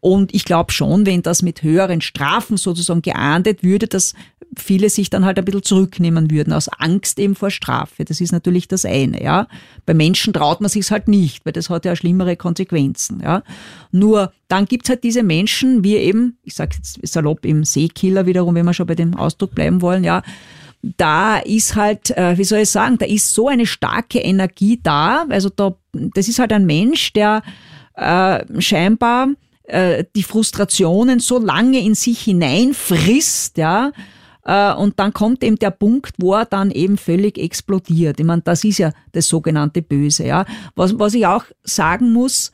[0.00, 4.14] Und ich glaube schon, wenn das mit höheren Strafen sozusagen geahndet würde, dass
[4.56, 8.04] viele sich dann halt ein bisschen zurücknehmen würden, aus Angst eben vor Strafe.
[8.04, 9.48] Das ist natürlich das eine, ja.
[9.84, 12.85] Bei Menschen traut man sich halt nicht, weil das hat ja schlimmere Konsequenzen,
[13.22, 13.42] ja.
[13.92, 18.54] Nur dann gibt's halt diese Menschen, wie eben, ich sage jetzt salopp im Seekiller wiederum,
[18.54, 20.22] wenn wir schon bei dem Ausdruck bleiben wollen, ja,
[20.96, 25.24] da ist halt, äh, wie soll ich sagen, da ist so eine starke Energie da.
[25.28, 27.42] Also da, das ist halt ein Mensch, der
[27.94, 29.28] äh, scheinbar
[29.64, 33.90] äh, die Frustrationen so lange in sich hineinfrisst, ja,
[34.46, 38.20] äh, und dann kommt eben der Punkt, wo er dann eben völlig explodiert.
[38.20, 40.24] Ich meine, das ist ja das sogenannte Böse.
[40.24, 40.46] Ja.
[40.76, 42.52] Was, was ich auch sagen muss,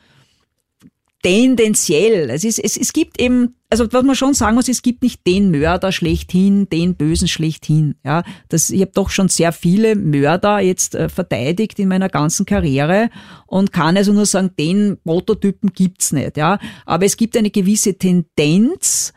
[1.23, 2.31] tendenziell.
[2.31, 5.27] Es, ist, es, es gibt eben, also was man schon sagen muss, es gibt nicht
[5.27, 7.95] den Mörder schlechthin, den Bösen schlechthin.
[8.05, 12.45] Ja, das, ich habe doch schon sehr viele Mörder jetzt äh, verteidigt in meiner ganzen
[12.45, 13.09] Karriere
[13.47, 16.37] und kann also nur sagen, den Prototypen gibt's nicht.
[16.37, 19.13] Ja, aber es gibt eine gewisse Tendenz,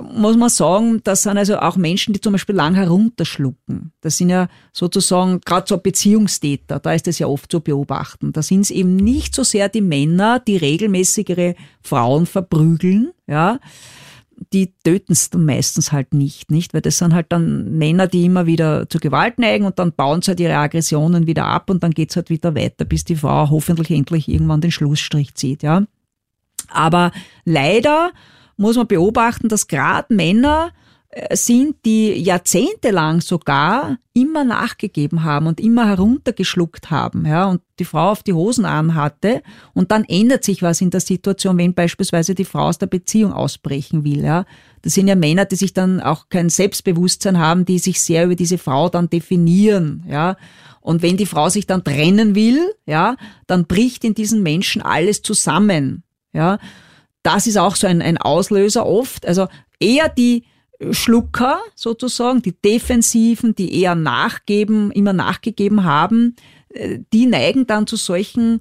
[0.00, 3.92] muss man sagen, das sind also auch Menschen, die zum Beispiel lang herunterschlucken.
[4.00, 8.32] Das sind ja sozusagen gerade so Beziehungstäter, da ist es ja oft zu beobachten.
[8.32, 13.60] Da sind es eben nicht so sehr die Männer, die regelmäßig ihre Frauen verprügeln, ja.
[14.52, 16.74] Die töten es dann meistens halt nicht, nicht?
[16.74, 20.22] Weil das sind halt dann Männer, die immer wieder zur Gewalt neigen und dann bauen
[20.22, 23.48] sie halt ihre Aggressionen wieder ab und dann geht's halt wieder weiter, bis die Frau
[23.50, 25.84] hoffentlich endlich irgendwann den Schlussstrich zieht, ja.
[26.68, 27.12] Aber
[27.44, 28.10] leider
[28.56, 30.72] muss man beobachten, dass gerade Männer
[31.14, 37.84] äh, sind, die jahrzehntelang sogar immer nachgegeben haben und immer heruntergeschluckt haben, ja, und die
[37.84, 39.42] Frau auf die Hosen anhatte
[39.74, 43.32] und dann ändert sich was in der Situation, wenn beispielsweise die Frau aus der Beziehung
[43.32, 44.44] ausbrechen will, ja.
[44.82, 48.34] Das sind ja Männer, die sich dann auch kein Selbstbewusstsein haben, die sich sehr über
[48.34, 50.36] diese Frau dann definieren, ja.
[50.80, 55.22] Und wenn die Frau sich dann trennen will, ja, dann bricht in diesen Menschen alles
[55.22, 56.58] zusammen, ja
[57.24, 59.26] das ist auch so ein, ein Auslöser oft.
[59.26, 59.48] Also
[59.80, 60.44] eher die
[60.90, 66.36] Schlucker sozusagen, die Defensiven, die eher nachgeben, immer nachgegeben haben,
[66.68, 68.60] äh, die neigen dann zu solchen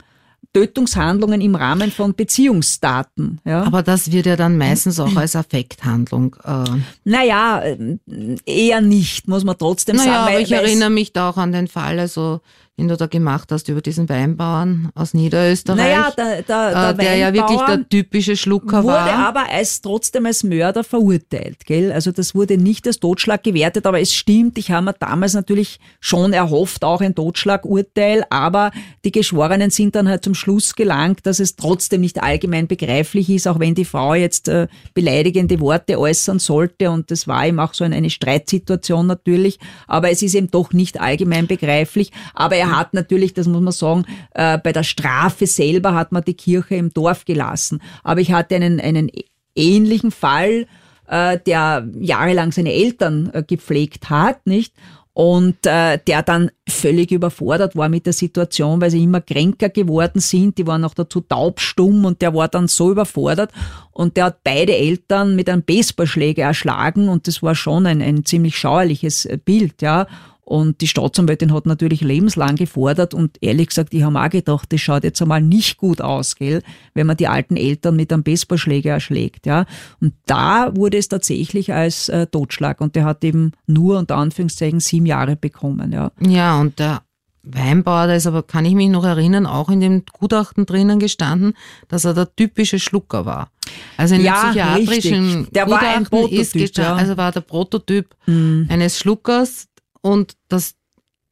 [0.54, 3.41] Tötungshandlungen im Rahmen von Beziehungsdaten.
[3.43, 3.63] Ja.
[3.63, 6.36] Aber das wird ja dann meistens auch als Affekthandlung.
[6.43, 7.97] Äh naja, äh,
[8.45, 10.28] eher nicht, muss man trotzdem naja, sagen.
[10.28, 12.41] Aber ich erinnere mich da auch an den Fall, also
[12.79, 15.77] den du da gemacht hast über diesen Weinbauern aus Niederösterreich.
[15.77, 19.05] Naja, der, der, äh, der ja wirklich der typische Schlucker wurde war.
[19.05, 21.91] Wurde aber als, trotzdem als Mörder verurteilt, gell?
[21.91, 25.79] Also das wurde nicht als Totschlag gewertet, aber es stimmt, ich habe mir damals natürlich
[25.99, 28.71] schon erhofft, auch ein Totschlagurteil, aber
[29.05, 33.47] die Geschworenen sind dann halt zum Schluss gelangt, dass es trotzdem nicht allgemein begreiflich ist,
[33.47, 37.75] auch wenn die Frau jetzt äh, beleidigende Worte äußern sollte und das war eben auch
[37.75, 42.12] so eine, eine Streitsituation natürlich, aber es ist eben doch nicht allgemein begreiflich.
[42.33, 46.23] Aber er hat natürlich, das muss man sagen, äh, bei der Strafe selber hat man
[46.23, 47.82] die Kirche im Dorf gelassen.
[48.04, 49.10] Aber ich hatte einen, einen
[49.54, 50.65] ähnlichen Fall,
[51.08, 54.73] äh, der jahrelang seine Eltern äh, gepflegt hat, nicht?
[55.15, 60.19] und äh, der dann völlig überfordert war mit der Situation, weil sie immer kränker geworden
[60.19, 63.52] sind, die waren noch dazu taubstumm und der war dann so überfordert
[63.91, 68.26] und der hat beide Eltern mit einem Baseballschläger erschlagen und das war schon ein, ein
[68.26, 70.08] ziemlich schauerliches Bild, ja.
[70.45, 74.82] Und die Staatsanwältin hat natürlich lebenslang gefordert und ehrlich gesagt, ich habe auch gedacht, das
[74.82, 76.62] schaut jetzt einmal nicht gut aus, gell,
[76.93, 79.65] wenn man die alten Eltern mit einem Baseballschläger erschlägt, ja.
[80.01, 84.82] Und da wurde es tatsächlich als äh, Totschlag und der hat eben nur unter Anführungszeichen
[84.82, 86.12] sieben Jahre bekommen, ja.
[86.19, 87.03] Ja, und der
[87.43, 91.53] Weinbauer, da ist aber, kann ich mich noch erinnern, auch in dem Gutachten drinnen gestanden,
[91.89, 93.49] dass er der typische Schlucker war.
[93.97, 95.53] Also in ja, dem psychiatrischen richtig.
[95.53, 97.01] der Gutachten war ein Prototyp, ist gestanden, ja.
[97.01, 98.67] also war der Prototyp mhm.
[98.69, 99.67] eines Schluckers,
[100.04, 100.76] und dass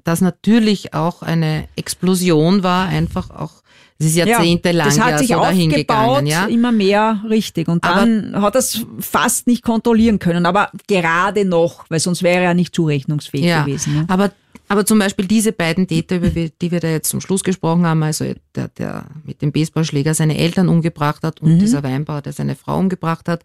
[0.03, 3.61] das natürlich auch eine Explosion war, einfach auch
[3.99, 6.45] es ist jahrzehntelang ja, das hat sich so aufgebaut, ja?
[6.45, 7.67] immer mehr richtig.
[7.67, 12.43] Und dann aber, hat es fast nicht kontrollieren können, aber gerade noch, weil sonst wäre
[12.43, 13.93] er nicht zurechnungsfähig ja, gewesen.
[13.93, 14.05] Ne?
[14.07, 14.31] Aber,
[14.69, 18.01] aber zum Beispiel diese beiden Täter, über die wir da jetzt zum Schluss gesprochen haben,
[18.01, 21.59] also der, der mit dem Baseballschläger seine Eltern umgebracht hat und mhm.
[21.59, 23.43] dieser Weinbauer, der seine Frau umgebracht hat,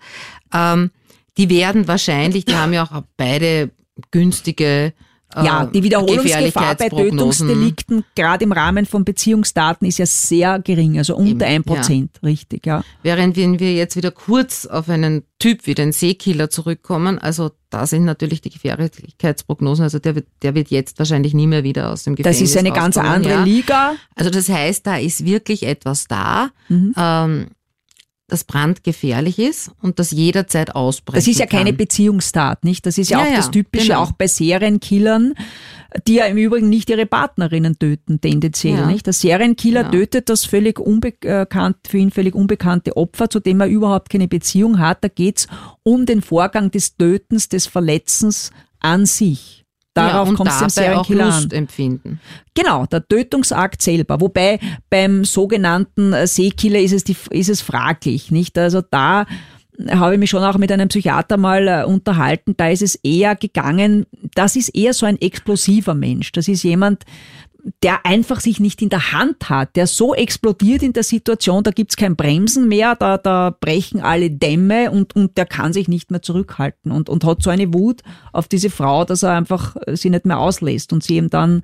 [0.55, 0.91] ähm,
[1.37, 3.73] die werden wahrscheinlich, die haben ja auch beide
[4.11, 4.95] günstige
[5.35, 10.99] ja, äh, die Wiederholungsgefahr bei Tötungsdelikten, gerade im Rahmen von Beziehungsdaten, ist ja sehr gering,
[10.99, 12.29] also unter ein Prozent, ja.
[12.29, 12.85] richtig, ja.
[13.03, 17.87] Während wenn wir jetzt wieder kurz auf einen Typ wie den Seekiller zurückkommen, also da
[17.87, 22.05] sind natürlich die Gefährlichkeitsprognosen, also der wird, der wird jetzt wahrscheinlich nie mehr wieder aus
[22.05, 23.45] dem Gefängnis Das ist eine ganz andere ja.
[23.45, 23.95] Liga.
[24.15, 26.51] Also das heißt, da ist wirklich etwas da.
[26.69, 26.95] Mhm.
[26.97, 27.47] Ähm,
[28.29, 31.59] das brandgefährlich ist und das jederzeit ausbrechen Das ist ja kann.
[31.59, 32.85] keine Beziehungstat, nicht?
[32.85, 34.01] Das ist ja, ja auch das Typische, genau.
[34.01, 35.35] auch bei Serienkillern,
[36.09, 38.87] die ja im Übrigen nicht ihre Partnerinnen töten, tendenziell, ja.
[38.87, 39.07] nicht?
[39.07, 39.91] Der Serienkiller ja.
[39.91, 44.81] tötet das völlig unbekannt, für ihn völlig unbekannte Opfer, zu dem er überhaupt keine Beziehung
[44.81, 45.05] hat.
[45.05, 45.47] Da geht's
[45.85, 49.66] um den Vorgang des Tötens, des Verletzens an sich.
[49.97, 51.59] Darauf ja, kommt es dem Serienkiller Lust an.
[51.59, 52.21] empfinden.
[52.55, 54.21] Genau, der Tötungsakt selber.
[54.21, 58.59] Wobei beim sogenannten äh, Seekiller ist es, die, ist es fraglich, nicht?
[58.59, 59.25] Also da
[59.91, 62.55] habe ich mich schon auch mit einem Psychiater mal äh, unterhalten.
[62.59, 64.05] Da ist es eher gegangen,
[64.35, 66.31] das ist eher so ein explosiver Mensch.
[66.33, 67.05] Das ist jemand,
[67.83, 71.73] der einfach sich nicht in der Hand hat, der so explodiert in der Situation, da
[71.73, 76.11] gibt's kein Bremsen mehr, da, da brechen alle Dämme und, und der kann sich nicht
[76.11, 78.03] mehr zurückhalten und, und hat so eine Wut
[78.33, 81.63] auf diese Frau, dass er einfach sie nicht mehr auslässt und sie ihm dann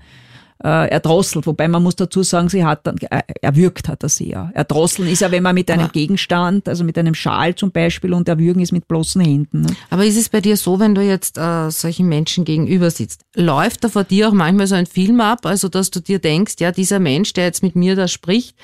[0.63, 1.47] äh, erdrosselt.
[1.47, 4.51] Wobei man muss dazu sagen, sie hat dann, äh, erwürgt hat er sie ja.
[4.55, 8.13] Erdrosseln ist ja, wenn man mit einem aber Gegenstand, also mit einem Schal zum Beispiel
[8.13, 9.63] und erwürgen ist mit bloßen Händen.
[9.63, 9.77] Ne?
[9.91, 13.85] Aber ist es bei dir so, wenn du jetzt äh, solchen Menschen gegenüber sitzt, läuft
[13.85, 16.73] da vor dir auch manchmal so ein Film ab, also dass du dir denkst, ja,
[16.73, 18.57] dieser Mensch, der jetzt mit mir da spricht,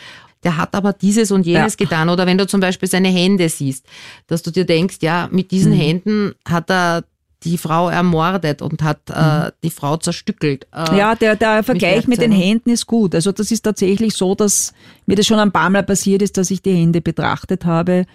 [0.44, 1.85] der hat aber dieses und jenes ja.
[1.85, 2.09] getan.
[2.09, 3.85] Oder wenn du zum Beispiel seine Hände siehst,
[4.29, 5.77] dass du dir denkst, ja, mit diesen mhm.
[5.77, 7.05] Händen hat er
[7.44, 9.51] die Frau ermordet und hat äh, mhm.
[9.62, 10.66] die Frau zerstückelt.
[10.74, 13.14] Äh, ja, der, der Vergleich mit den Händen ist gut.
[13.14, 14.72] Also das ist tatsächlich so, dass
[15.07, 18.07] mir das schon ein paar Mal passiert ist, dass ich die Hände betrachtet habe.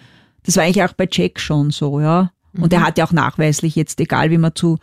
[0.44, 2.30] Das war eigentlich auch bei Jack schon so, ja.
[2.52, 2.78] Und mhm.
[2.78, 4.78] er hat ja auch nachweislich jetzt, egal wie man zu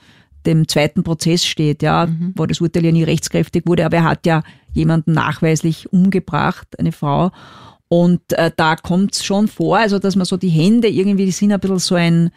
[0.46, 2.34] dem zweiten Prozess steht, ja, mhm.
[2.36, 6.92] wo das Urteil ja nie rechtskräftig wurde, aber er hat ja jemanden nachweislich umgebracht, eine
[6.92, 7.32] Frau.
[7.88, 11.32] Und äh, da kommt es schon vor, also dass man so die Hände irgendwie, die
[11.32, 12.32] sind ein bisschen so ein,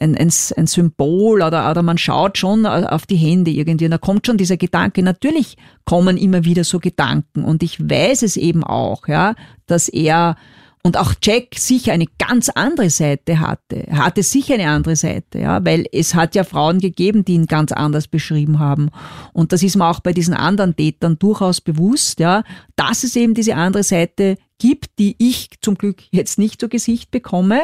[0.00, 3.98] ein, ein, ein Symbol oder, oder man schaut schon auf die Hände irgendwie und da
[3.98, 5.02] kommt schon dieser Gedanke.
[5.02, 9.34] Natürlich kommen immer wieder so Gedanken und ich weiß es eben auch, ja,
[9.66, 10.36] dass er
[10.82, 13.86] und auch Jack sicher eine ganz andere Seite hatte.
[13.88, 17.46] Er hatte sicher eine andere Seite, ja, weil es hat ja Frauen gegeben, die ihn
[17.46, 18.90] ganz anders beschrieben haben.
[19.32, 22.42] Und das ist mir auch bei diesen anderen Tätern durchaus bewusst, ja,
[22.76, 27.10] dass es eben diese andere Seite gibt, die ich zum Glück jetzt nicht zu Gesicht
[27.10, 27.60] bekomme.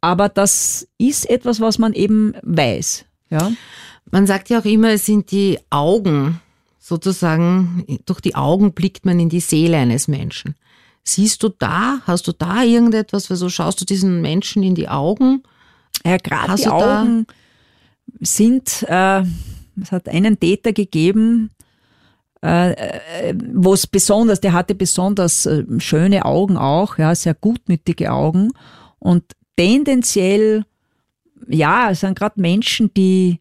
[0.00, 3.04] Aber das ist etwas, was man eben weiß.
[3.30, 3.52] Ja?
[4.10, 6.40] Man sagt ja auch immer, es sind die Augen,
[6.78, 10.54] sozusagen, durch die Augen blickt man in die Seele eines Menschen.
[11.04, 14.88] Siehst du da, hast du da irgendetwas, weil so schaust du diesen Menschen in die
[14.88, 15.42] Augen?
[16.04, 17.26] Ja, gerade die Augen
[18.20, 19.22] sind, äh,
[19.80, 21.50] es hat einen Täter gegeben,
[22.42, 28.12] äh, äh wo es besonders, der hatte besonders äh, schöne Augen auch, ja, sehr gutmütige
[28.12, 28.52] Augen.
[28.98, 29.24] Und
[29.56, 30.64] tendenziell,
[31.48, 33.40] ja, es sind gerade Menschen, die,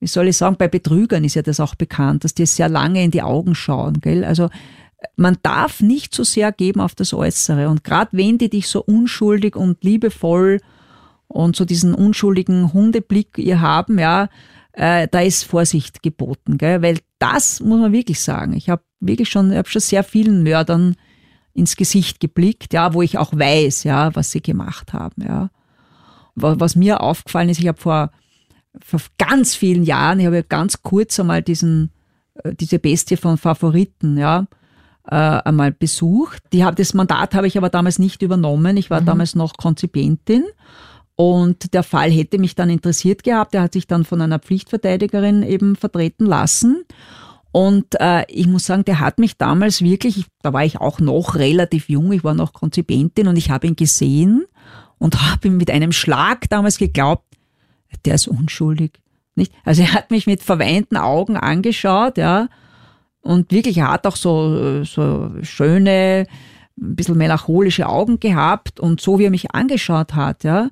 [0.00, 3.02] wie soll ich sagen, bei Betrügern ist ja das auch bekannt, dass die sehr lange
[3.02, 4.24] in die Augen schauen, gell?
[4.24, 4.50] Also,
[5.16, 7.68] man darf nicht so sehr geben auf das Äußere.
[7.68, 10.60] Und gerade wenn die dich so unschuldig und liebevoll
[11.28, 14.28] und so diesen unschuldigen Hundeblick ihr haben, ja,
[14.72, 16.82] äh, da ist Vorsicht geboten, gell?
[16.82, 18.54] weil das muss man wirklich sagen.
[18.54, 20.96] Ich habe wirklich schon, ich habe schon sehr vielen Mördern
[21.54, 25.50] ins Gesicht geblickt, ja, wo ich auch weiß, ja, was sie gemacht haben, ja.
[26.36, 28.10] Was mir aufgefallen ist, ich habe vor,
[28.84, 31.92] vor ganz vielen Jahren, ich habe ganz kurz einmal diesen,
[32.42, 34.46] äh, diese Bestie von Favoriten, ja,
[35.06, 36.42] äh, einmal besucht.
[36.52, 38.76] Die, das Mandat habe ich aber damals nicht übernommen.
[38.76, 39.06] Ich war mhm.
[39.06, 40.44] damals noch Konzipientin.
[41.16, 43.54] Und der Fall hätte mich dann interessiert gehabt.
[43.54, 46.84] Er hat sich dann von einer Pflichtverteidigerin eben vertreten lassen.
[47.54, 51.36] Und äh, ich muss sagen, der hat mich damals wirklich, da war ich auch noch
[51.36, 54.44] relativ jung, ich war noch Konzipientin und ich habe ihn gesehen
[54.98, 57.22] und habe ihm mit einem Schlag damals geglaubt,
[58.04, 59.00] der ist unschuldig.
[59.36, 59.52] Nicht?
[59.64, 62.48] Also er hat mich mit verweinten Augen angeschaut, ja,
[63.20, 66.26] und wirklich, er hat auch so, so schöne,
[66.76, 70.70] ein bisschen melancholische Augen gehabt und so wie er mich angeschaut hat, ja,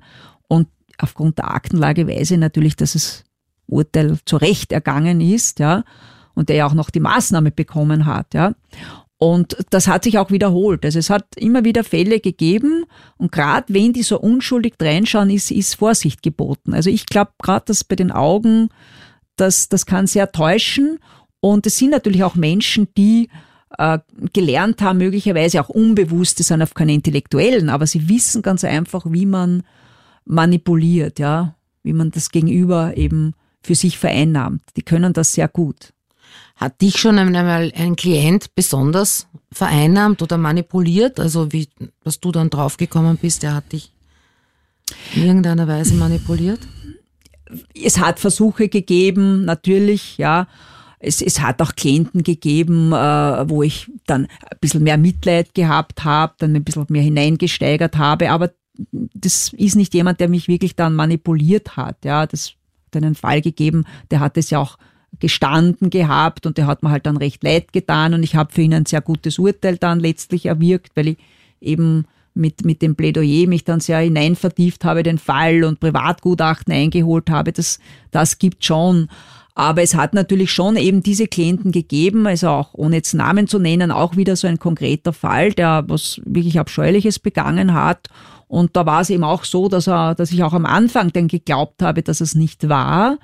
[0.49, 0.67] und
[0.97, 3.23] aufgrund der Aktenlage weiß ich natürlich, dass das
[3.67, 5.85] Urteil zu Recht ergangen ist, ja,
[6.35, 8.53] und der ja auch noch die Maßnahme bekommen hat, ja.
[9.17, 10.83] Und das hat sich auch wiederholt.
[10.83, 12.83] Also es hat immer wieder Fälle gegeben
[13.17, 16.73] und gerade wenn die so unschuldig reinschauen, ist, ist Vorsicht geboten.
[16.73, 18.67] Also ich glaube gerade, dass bei den Augen,
[19.37, 20.99] das, das kann sehr täuschen
[21.39, 23.29] und es sind natürlich auch Menschen, die
[23.77, 23.99] äh,
[24.33, 29.05] gelernt haben, möglicherweise auch unbewusst, die sind auf keine Intellektuellen, aber sie wissen ganz einfach,
[29.07, 29.63] wie man
[30.25, 34.63] manipuliert, ja, wie man das Gegenüber eben für sich vereinnahmt.
[34.75, 35.92] Die können das sehr gut.
[36.63, 41.19] Hat dich schon einmal ein Klient besonders vereinnahmt oder manipuliert?
[41.19, 41.67] Also wie,
[42.05, 43.91] dass du dann draufgekommen bist, der hat dich
[45.13, 46.61] in irgendeiner Weise manipuliert?
[47.75, 50.47] Es hat Versuche gegeben, natürlich, ja.
[50.99, 56.05] Es, es hat auch Klienten gegeben, äh, wo ich dann ein bisschen mehr Mitleid gehabt
[56.05, 58.51] habe, dann ein bisschen mehr hineingesteigert habe, aber
[59.13, 62.05] das ist nicht jemand, der mich wirklich dann manipuliert hat.
[62.05, 62.53] Ja, das
[62.95, 64.77] hat einen Fall gegeben, der hat es ja auch
[65.23, 68.61] gestanden gehabt und der hat mir halt dann recht leid getan und ich habe für
[68.61, 71.17] ihn ein sehr gutes Urteil dann letztlich erwirkt, weil ich
[71.61, 76.73] eben mit, mit dem Plädoyer mich dann sehr hinein vertieft habe, den Fall und Privatgutachten
[76.73, 77.53] eingeholt habe.
[77.53, 77.79] Das,
[78.11, 79.07] das gibt schon.
[79.55, 83.59] Aber es hat natürlich schon eben diese Klienten gegeben, also auch ohne jetzt Namen zu
[83.59, 88.09] nennen, auch wieder so ein konkreter Fall, der was wirklich Abscheuliches begangen hat.
[88.49, 91.29] Und da war es eben auch so, dass er, dass ich auch am Anfang dann
[91.29, 93.19] geglaubt habe, dass es nicht war.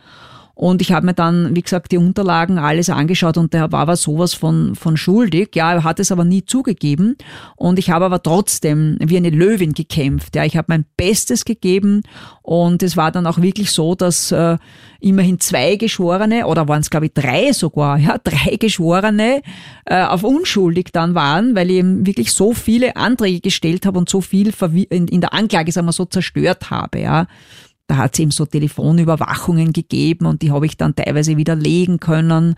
[0.60, 3.96] Und ich habe mir dann, wie gesagt, die Unterlagen alles angeschaut und der war aber
[3.96, 5.52] sowas von, von schuldig.
[5.56, 7.16] Ja, er hat es aber nie zugegeben.
[7.56, 10.36] Und ich habe aber trotzdem wie eine Löwin gekämpft.
[10.36, 12.02] Ja, ich habe mein Bestes gegeben
[12.42, 14.58] und es war dann auch wirklich so, dass äh,
[15.00, 19.42] immerhin zwei Geschworene oder waren es glaube ich drei sogar, ja, drei Geschworene
[19.86, 24.10] äh, auf unschuldig dann waren, weil ich eben wirklich so viele Anträge gestellt habe und
[24.10, 24.52] so viel
[24.90, 27.00] in, in der Anklage, sagen wir so, zerstört habe.
[27.00, 27.28] Ja.
[27.90, 32.56] Da hat es eben so Telefonüberwachungen gegeben und die habe ich dann teilweise widerlegen können.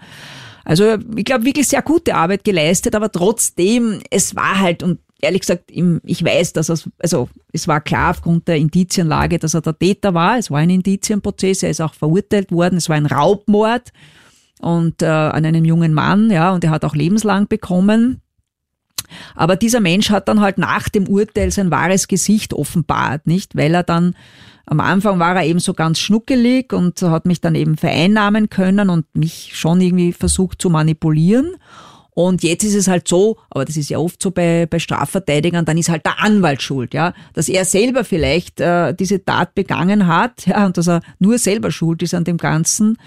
[0.65, 5.39] Also ich glaube, wirklich sehr gute Arbeit geleistet, aber trotzdem, es war halt, und ehrlich
[5.39, 9.79] gesagt, ich weiß, dass es, also es war klar aufgrund der Indizienlage, dass er der
[9.79, 10.37] Täter war.
[10.37, 13.93] Es war ein Indizienprozess, er ist auch verurteilt worden, es war ein Raubmord
[14.59, 18.19] und äh, an einem jungen Mann, ja, und er hat auch lebenslang bekommen.
[19.33, 23.55] Aber dieser Mensch hat dann halt nach dem Urteil sein wahres Gesicht offenbart, nicht?
[23.55, 24.13] Weil er dann
[24.65, 28.89] am Anfang war er eben so ganz schnuckelig und hat mich dann eben vereinnahmen können
[28.89, 31.55] und mich schon irgendwie versucht zu manipulieren.
[32.13, 35.63] Und jetzt ist es halt so, aber das ist ja oft so bei, bei Strafverteidigern,
[35.63, 40.07] dann ist halt der Anwalt schuld, ja, dass er selber vielleicht äh, diese Tat begangen
[40.07, 42.97] hat, ja, und dass er nur selber schuld ist an dem Ganzen,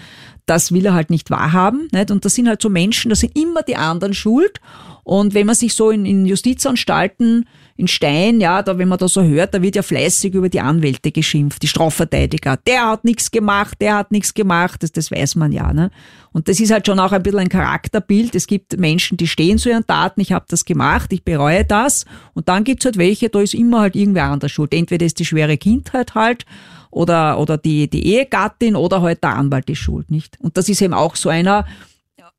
[0.47, 2.09] das will er halt nicht wahrhaben, nicht?
[2.09, 4.59] Und das sind halt so Menschen, da sind immer die anderen schuld.
[5.03, 7.45] Und wenn man sich so in, in Justizanstalten
[7.77, 10.61] in Stein, ja, da, wenn man da so hört, da wird ja fleißig über die
[10.61, 12.57] Anwälte geschimpft, die Strafverteidiger.
[12.65, 15.73] Der hat nichts gemacht, der hat nichts gemacht, das, das weiß man ja.
[15.73, 15.91] Ne?
[16.31, 18.33] Und das ist halt schon auch ein bisschen ein Charakterbild.
[18.33, 22.05] Es gibt Menschen, die stehen zu ihren Taten, ich habe das gemacht, ich bereue das.
[22.33, 24.73] Und dann gibt's halt welche, da ist immer halt irgendwer an der Schuld.
[24.73, 26.45] Entweder ist die schwere Kindheit halt
[26.91, 30.39] oder, oder die, die Ehegattin oder halt der Anwalt die schuld, nicht?
[30.39, 31.65] Und das ist eben auch so einer,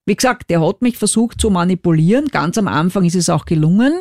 [0.07, 2.29] wie gesagt, der hat mich versucht zu manipulieren.
[2.29, 3.93] Ganz am Anfang ist es auch gelungen.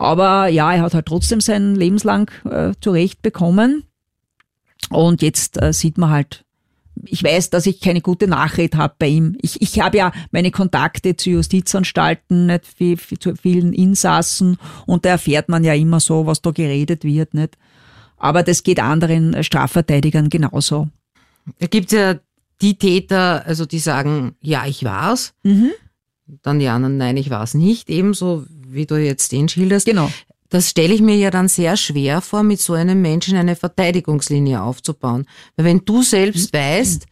[0.00, 3.84] Aber ja, er hat halt trotzdem sein lebenslang äh, zurecht bekommen.
[4.88, 6.46] Und jetzt äh, sieht man halt,
[7.04, 9.36] ich weiß, dass ich keine gute Nachrede habe bei ihm.
[9.42, 15.04] Ich, ich habe ja meine Kontakte zu Justizanstalten, nicht wie, wie, zu vielen Insassen und
[15.04, 17.58] da erfährt man ja immer so, was da geredet wird, nicht.
[18.16, 20.88] Aber das geht anderen Strafverteidigern genauso.
[21.58, 22.14] Da gibt ja
[22.62, 25.34] die Täter, also die sagen, ja, ich war's.
[25.42, 25.72] Mhm.
[26.40, 27.90] Dann die anderen, nein, ich war's nicht.
[27.90, 29.86] Ebenso wie du jetzt den schilderst.
[29.86, 30.10] Genau.
[30.48, 34.60] Das stelle ich mir ja dann sehr schwer vor, mit so einem Menschen eine Verteidigungslinie
[34.60, 35.26] aufzubauen.
[35.56, 37.06] Weil wenn du selbst weißt,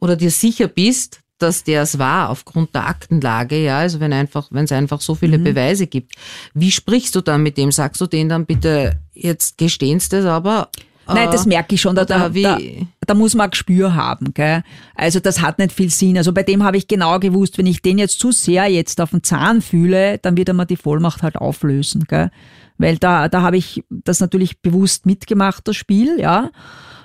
[0.00, 4.48] oder dir sicher bist, dass der es war aufgrund der Aktenlage, ja, also wenn einfach,
[4.50, 5.44] wenn es einfach so viele mhm.
[5.44, 6.14] Beweise gibt.
[6.52, 7.70] Wie sprichst du dann mit dem?
[7.70, 10.70] Sagst du denen dann bitte, jetzt gestehenst das aber?
[11.14, 11.96] Nein, das merke ich schon.
[11.96, 12.58] Da, da, da,
[13.06, 14.34] da, muss man ein Gespür haben.
[14.34, 14.62] Gell?
[14.94, 16.18] Also das hat nicht viel Sinn.
[16.18, 19.10] Also bei dem habe ich genau gewusst, wenn ich den jetzt zu sehr jetzt auf
[19.10, 22.04] den Zahn fühle, dann wird er mir die Vollmacht halt auflösen.
[22.08, 22.30] Gell?
[22.78, 26.50] Weil da, da habe ich das natürlich bewusst mitgemacht, das Spiel, ja.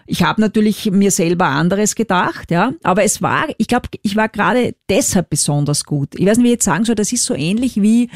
[0.06, 4.28] Ich habe natürlich mir selber anderes gedacht, ja, aber es war, ich glaube, ich war
[4.28, 6.16] gerade deshalb besonders gut.
[6.16, 8.10] Ich weiß nicht, wie ich jetzt sagen soll, das ist so ähnlich wie,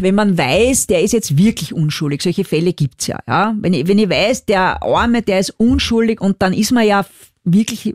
[0.00, 3.54] wenn man weiß, der ist jetzt wirklich unschuldig, solche Fälle gibt's ja, ja.
[3.58, 7.04] Wenn ich, wenn ich weiß, der Arme, der ist unschuldig und dann ist man ja
[7.44, 7.94] wirklich,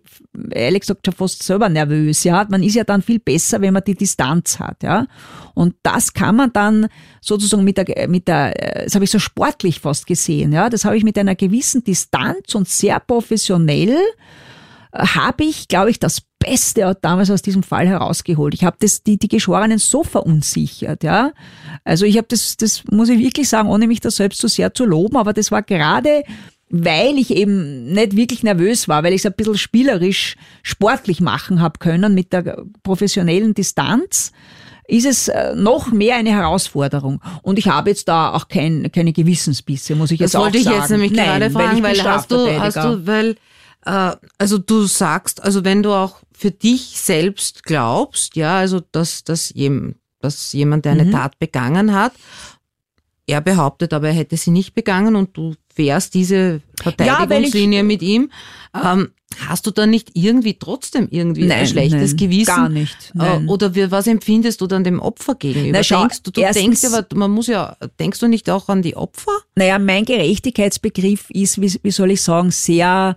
[0.52, 2.46] ehrlich gesagt, schon fast selber nervös, ja.
[2.50, 5.08] Man ist ja dann viel besser, wenn man die Distanz hat, ja.
[5.54, 6.88] Und das kann man dann
[7.22, 8.54] sozusagen mit der, mit der,
[8.84, 10.70] das habe ich so sportlich fast gesehen, ja.
[10.70, 13.98] Das habe ich mit einer gewissen Distanz und sehr professionell
[14.92, 18.54] äh, habe ich, glaube ich, das Beste damals aus diesem Fall herausgeholt.
[18.54, 21.32] Ich habe das die die Geschworenen so verunsichert, ja.
[21.84, 24.74] Also ich habe das das muss ich wirklich sagen, ohne mich da selbst so sehr
[24.74, 26.24] zu loben, aber das war gerade
[26.76, 31.62] weil ich eben nicht wirklich nervös war, weil ich es ein bisschen spielerisch, sportlich machen
[31.62, 34.32] habe können mit der professionellen Distanz,
[34.88, 37.22] ist es äh, noch mehr eine Herausforderung.
[37.44, 40.54] Und ich habe jetzt da auch kein, keine Gewissensbisse, muss ich jetzt das auch sagen.
[40.54, 43.36] Das wollte ich jetzt nämlich Nein, gerade fragen, weil, weil hast du, hast du, weil,
[43.86, 49.54] also du sagst, also wenn du auch für dich selbst glaubst, ja, also dass, dass,
[49.54, 51.12] jem, dass jemand, der eine mhm.
[51.12, 52.14] Tat begangen hat,
[53.26, 58.02] er behauptet aber, er hätte sie nicht begangen und du fährst diese Verteidigungslinie ja, mit
[58.02, 58.30] ihm.
[58.74, 59.12] Ähm,
[59.48, 62.46] hast du dann nicht irgendwie trotzdem irgendwie nein, ein schlechtes nein, Gewissen?
[62.56, 63.12] Gar nicht.
[63.16, 63.48] Äh, nein.
[63.48, 65.78] Oder was empfindest du dann dem Opfer gegenüber?
[65.78, 68.82] Na, schau, denkst du, du denkst aber, man muss ja, denkst du nicht auch an
[68.82, 69.32] die Opfer?
[69.56, 73.16] Naja, mein Gerechtigkeitsbegriff ist, wie, wie soll ich sagen, sehr,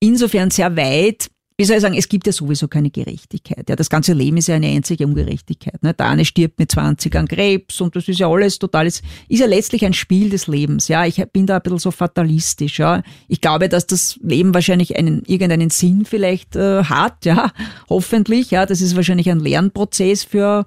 [0.00, 1.30] insofern sehr weit,
[1.60, 3.68] wie soll ich sagen, es gibt ja sowieso keine Gerechtigkeit.
[3.68, 5.82] Ja, das ganze Leben ist ja eine einzige Ungerechtigkeit.
[5.82, 5.92] Ne?
[5.92, 9.44] Der eine stirbt mit 20 an Krebs und das ist ja alles total, ist ja
[9.44, 10.88] letztlich ein Spiel des Lebens.
[10.88, 12.78] Ja, ich bin da ein bisschen so fatalistisch.
[12.78, 17.26] Ja, ich glaube, dass das Leben wahrscheinlich einen, irgendeinen Sinn vielleicht äh, hat.
[17.26, 17.52] Ja,
[17.90, 18.50] hoffentlich.
[18.50, 20.64] Ja, das ist wahrscheinlich ein Lernprozess für,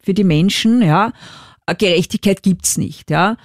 [0.00, 0.82] für die Menschen.
[0.82, 1.12] Ja,
[1.66, 3.10] Gerechtigkeit gibt's nicht.
[3.10, 3.38] Ja,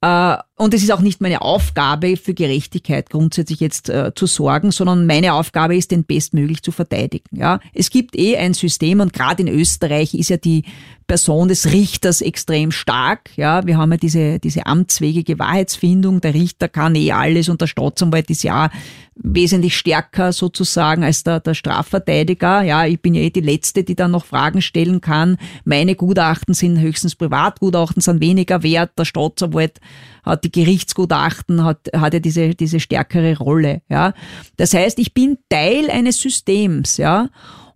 [0.00, 4.72] äh, und es ist auch nicht meine Aufgabe, für Gerechtigkeit grundsätzlich jetzt äh, zu sorgen,
[4.72, 7.34] sondern meine Aufgabe ist, den bestmöglich zu verteidigen.
[7.34, 10.64] Ja, es gibt eh ein System und gerade in Österreich ist ja die
[11.06, 13.30] Person des Richters extrem stark.
[13.36, 16.20] Ja, wir haben ja diese, diese amtswegige Wahrheitsfindung.
[16.20, 18.70] Der Richter kann eh alles und der Staatsanwalt ist ja
[19.16, 22.62] wesentlich stärker sozusagen als der, der Strafverteidiger.
[22.62, 25.36] Ja, ich bin ja eh die Letzte, die dann noch Fragen stellen kann.
[25.64, 28.92] Meine Gutachten sind höchstens Privatgutachten, sind weniger wert.
[28.98, 29.80] Der Staatsanwalt
[30.22, 33.82] hat die Gerichtsgutachten, hat, hat ja diese, diese stärkere Rolle.
[33.88, 34.14] Ja,
[34.56, 36.96] das heißt, ich bin Teil eines Systems.
[36.96, 37.28] Ja,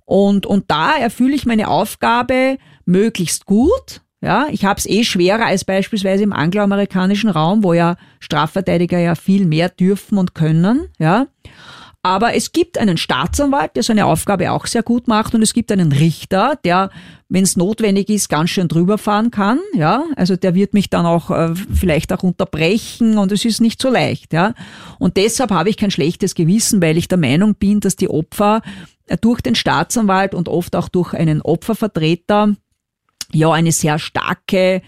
[0.05, 4.03] und, und da erfülle ich meine Aufgabe möglichst gut.
[4.20, 9.16] Ja, ich habe es eh schwerer als beispielsweise im angloamerikanischen Raum, wo ja Strafverteidiger ja
[9.16, 10.88] viel mehr dürfen und können.
[10.99, 11.26] Ja,
[12.05, 15.72] aber es gibt einen Staatsanwalt, der seine Aufgabe auch sehr gut macht und es gibt
[15.72, 16.90] einen Richter, der,
[17.30, 19.59] wenn es notwendig ist, ganz schön drüber fahren kann.
[19.72, 23.80] Ja, also der wird mich dann auch äh, vielleicht auch unterbrechen und es ist nicht
[23.80, 24.34] so leicht.
[24.34, 24.52] Ja,
[24.98, 28.61] und deshalb habe ich kein schlechtes Gewissen, weil ich der Meinung bin, dass die Opfer
[29.22, 32.55] durch den Staatsanwalt und oft auch durch einen Opfervertreter
[33.32, 34.82] ja eine sehr starke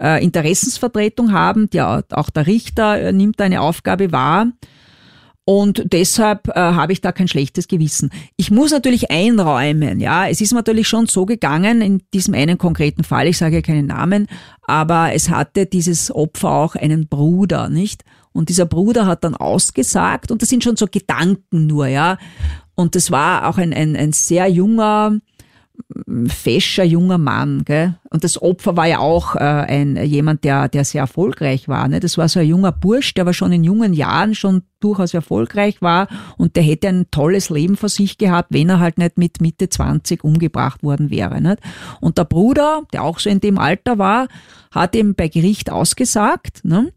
[0.00, 1.68] äh, Interessensvertretung haben.
[1.74, 4.46] Ja, auch der Richter äh, nimmt eine Aufgabe wahr.
[5.44, 8.10] Und deshalb äh, habe ich da kein schlechtes Gewissen.
[8.36, 10.28] Ich muss natürlich einräumen, ja.
[10.28, 13.86] Es ist natürlich schon so gegangen in diesem einen konkreten Fall, ich sage ja keinen
[13.86, 14.28] Namen,
[14.62, 18.04] aber es hatte dieses Opfer auch einen Bruder, nicht?
[18.32, 22.18] Und dieser Bruder hat dann ausgesagt, und das sind schon so Gedanken nur, ja.
[22.74, 25.18] Und das war auch ein, ein, ein sehr junger,
[26.26, 27.64] fescher junger Mann.
[27.64, 27.94] Gell?
[28.10, 31.88] Und das Opfer war ja auch äh, ein, jemand, der, der sehr erfolgreich war.
[31.88, 32.00] Ne?
[32.00, 35.80] Das war so ein junger Bursch, der aber schon in jungen Jahren schon durchaus erfolgreich
[35.80, 39.40] war und der hätte ein tolles Leben vor sich gehabt, wenn er halt nicht mit
[39.40, 41.40] Mitte 20 umgebracht worden wäre.
[41.40, 41.58] Nicht?
[42.00, 44.28] Und der Bruder, der auch so in dem Alter war,
[44.70, 46.64] hat ihm bei Gericht ausgesagt.
[46.64, 46.92] Ne?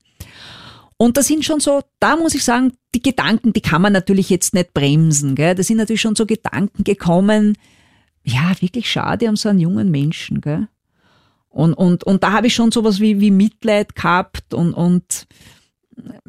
[0.98, 4.30] Und das sind schon so, da muss ich sagen, die Gedanken, die kann man natürlich
[4.30, 5.36] jetzt nicht bremsen.
[5.36, 5.56] Gell?
[5.56, 7.58] Das sind natürlich schon so Gedanken gekommen,
[8.26, 10.42] ja, wirklich schade um so einen jungen Menschen.
[10.42, 10.68] Gell?
[11.50, 15.28] Und, und, und da habe ich schon sowas wie, wie Mitleid gehabt und, und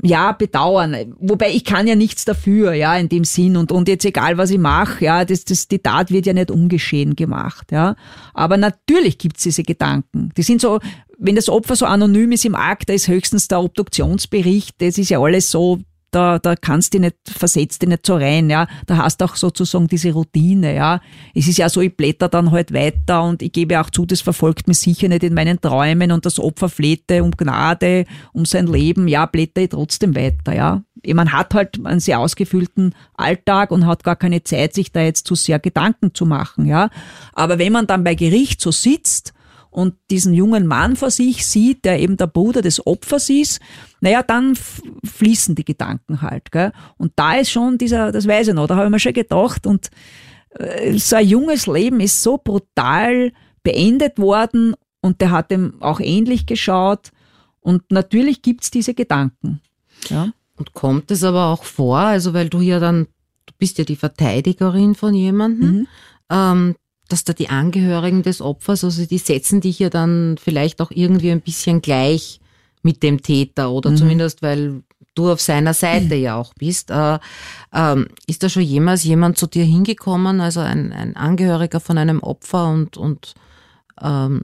[0.00, 1.14] ja, bedauern.
[1.18, 3.56] Wobei ich kann ja nichts dafür, ja, in dem Sinn.
[3.56, 6.50] Und, und jetzt egal, was ich mache, ja, das, das, die Tat wird ja nicht
[6.50, 7.96] ungeschehen gemacht, ja.
[8.34, 10.30] Aber natürlich gibt's diese Gedanken.
[10.36, 10.78] Die sind so,
[11.18, 15.08] wenn das Opfer so anonym ist im Akt, da ist höchstens der Obduktionsbericht, das ist
[15.08, 15.80] ja alles so
[16.10, 18.66] da, da kannst du nicht, versetzt dich nicht so rein, ja.
[18.86, 21.00] Da hast du auch sozusagen diese Routine, ja.
[21.34, 24.20] Es ist ja so, ich blätter dann halt weiter und ich gebe auch zu, das
[24.20, 28.66] verfolgt mich sicher nicht in meinen Träumen und das Opfer flehte um Gnade, um sein
[28.66, 30.82] Leben, ja, blätter ich trotzdem weiter, ja.
[31.06, 35.26] Man hat halt einen sehr ausgefüllten Alltag und hat gar keine Zeit, sich da jetzt
[35.26, 36.90] zu sehr Gedanken zu machen, ja.
[37.32, 39.34] Aber wenn man dann bei Gericht so sitzt
[39.76, 43.60] und diesen jungen Mann vor sich sieht, der eben der Bruder des Opfers ist,
[44.00, 44.56] naja, dann
[45.04, 46.50] fließen die Gedanken halt.
[46.50, 46.72] Gell?
[46.96, 49.66] Und da ist schon dieser, das weiß ich noch, da habe ich mir schon gedacht
[49.66, 49.90] und
[50.58, 56.00] äh, so ein junges Leben ist so brutal beendet worden und der hat ihm auch
[56.00, 57.12] ähnlich geschaut
[57.60, 59.60] und natürlich gibt's diese Gedanken.
[60.08, 60.32] Ja.
[60.56, 63.08] Und kommt es aber auch vor, also weil du ja dann,
[63.44, 65.86] du bist ja die Verteidigerin von jemandem, mhm.
[66.30, 66.76] ähm,
[67.08, 71.30] dass da die Angehörigen des Opfers, also die setzen dich ja dann vielleicht auch irgendwie
[71.30, 72.40] ein bisschen gleich
[72.82, 73.96] mit dem Täter oder mhm.
[73.96, 74.82] zumindest, weil
[75.14, 76.22] du auf seiner Seite mhm.
[76.22, 76.90] ja auch bist.
[76.90, 77.18] Äh,
[77.72, 82.20] ähm, ist da schon jemals jemand zu dir hingekommen, also ein, ein Angehöriger von einem
[82.20, 83.34] Opfer und, und
[84.00, 84.42] ähm,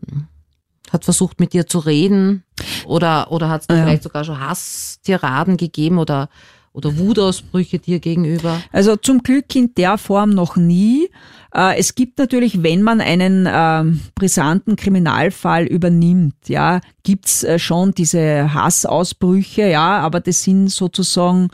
[0.90, 2.44] hat versucht mit dir zu reden?
[2.86, 3.84] Oder, oder hat es da ja.
[3.84, 6.28] vielleicht sogar schon Hasstiraden gegeben oder
[6.72, 8.62] oder Wutausbrüche dir gegenüber?
[8.72, 11.10] Also zum Glück in der Form noch nie.
[11.54, 17.92] Äh, es gibt natürlich, wenn man einen äh, brisanten Kriminalfall übernimmt, ja, gibt's äh, schon
[17.92, 21.48] diese Hassausbrüche, ja, aber das sind sozusagen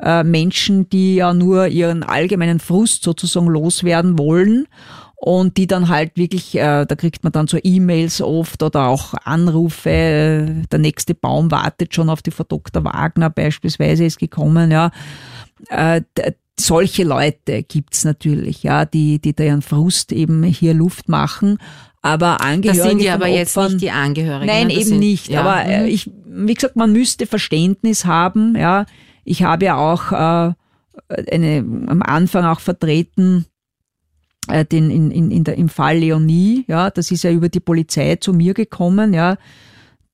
[0.00, 4.66] äh, Menschen, die ja nur ihren allgemeinen Frust sozusagen loswerden wollen
[5.20, 9.14] und die dann halt wirklich, äh, da kriegt man dann so E-Mails oft oder auch
[9.24, 12.84] Anrufe, äh, der nächste Baum wartet schon auf die Frau Dr.
[12.84, 14.92] Wagner beispielsweise ist gekommen, ja.
[15.70, 16.02] Äh,
[16.58, 21.58] solche Leute gibt's natürlich, ja, die, die da ihren Frust eben hier Luft machen.
[22.00, 22.82] Aber Angehörige.
[22.82, 24.46] Das sind ja aber Opfern, jetzt nicht die Angehörigen.
[24.46, 25.28] Nein, eben sind, nicht.
[25.28, 25.40] Ja.
[25.40, 25.88] Aber äh, mhm.
[25.88, 28.86] ich, wie gesagt, man müsste Verständnis haben, ja.
[29.24, 30.54] Ich habe ja auch äh,
[31.30, 31.58] eine,
[31.88, 33.46] am Anfang auch vertreten,
[34.64, 38.16] den, in, in, in der, im Fall Leonie, ja, das ist ja über die Polizei
[38.16, 39.36] zu mir gekommen, ja,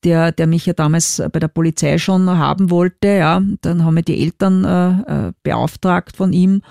[0.04, 4.02] der, der mich ja damals bei der Polizei schon haben wollte, ja, dann haben wir
[4.02, 6.62] die Eltern äh, äh beauftragt von ihm.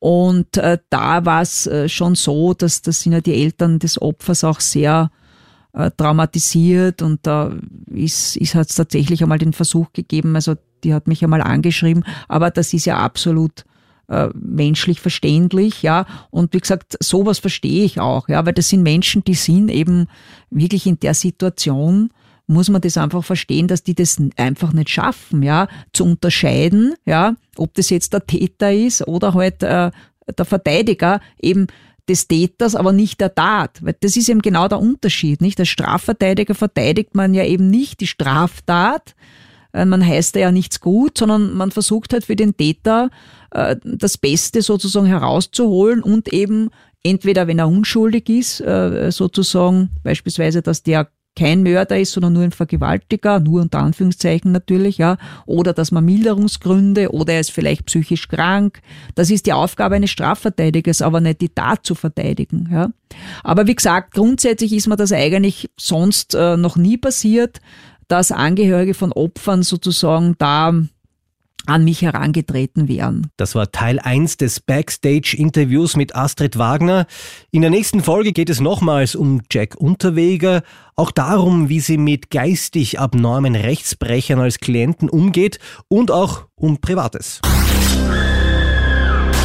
[0.00, 4.00] Und äh, da war es äh, schon so, dass das sind ja die Eltern des
[4.02, 5.10] Opfers auch sehr
[5.72, 7.52] äh, traumatisiert und da
[7.86, 12.04] ist, ist hat es tatsächlich einmal den Versuch gegeben, also die hat mich einmal angeschrieben,
[12.28, 13.64] aber das ist ja absolut
[14.08, 16.06] äh, menschlich verständlich, ja.
[16.30, 20.06] Und wie gesagt, sowas verstehe ich auch, ja, weil das sind Menschen, die sind eben
[20.50, 22.10] wirklich in der Situation,
[22.46, 27.36] muss man das einfach verstehen, dass die das einfach nicht schaffen, ja, zu unterscheiden, ja,
[27.56, 29.90] ob das jetzt der Täter ist oder halt äh,
[30.38, 31.66] der Verteidiger, eben
[32.08, 33.82] des Täters, aber nicht der Tat.
[33.82, 35.58] Weil das ist eben genau der Unterschied, nicht?
[35.58, 39.14] Als Strafverteidiger verteidigt man ja eben nicht die Straftat,
[39.74, 43.10] man heißt ja nichts gut, sondern man versucht halt für den Täter
[43.50, 46.70] äh, das Beste sozusagen herauszuholen und eben
[47.02, 52.44] entweder, wenn er unschuldig ist, äh, sozusagen beispielsweise, dass der kein Mörder ist, sondern nur
[52.44, 55.16] ein Vergewaltiger, nur unter Anführungszeichen natürlich, ja,
[55.46, 58.80] oder dass man Milderungsgründe oder er ist vielleicht psychisch krank.
[59.14, 62.90] Das ist die Aufgabe eines Strafverteidigers, aber nicht die Tat zu verteidigen, ja.
[63.42, 67.60] Aber wie gesagt, grundsätzlich ist mir das eigentlich sonst äh, noch nie passiert
[68.08, 70.72] dass Angehörige von Opfern sozusagen da
[71.66, 73.28] an mich herangetreten wären.
[73.36, 77.06] Das war Teil 1 des Backstage-Interviews mit Astrid Wagner.
[77.50, 80.62] In der nächsten Folge geht es nochmals um Jack Unterweger,
[80.96, 87.40] auch darum, wie sie mit geistig abnormen Rechtsbrechern als Klienten umgeht und auch um Privates.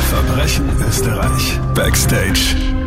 [0.10, 1.60] Verbrechen Österreich.
[1.76, 2.79] Backstage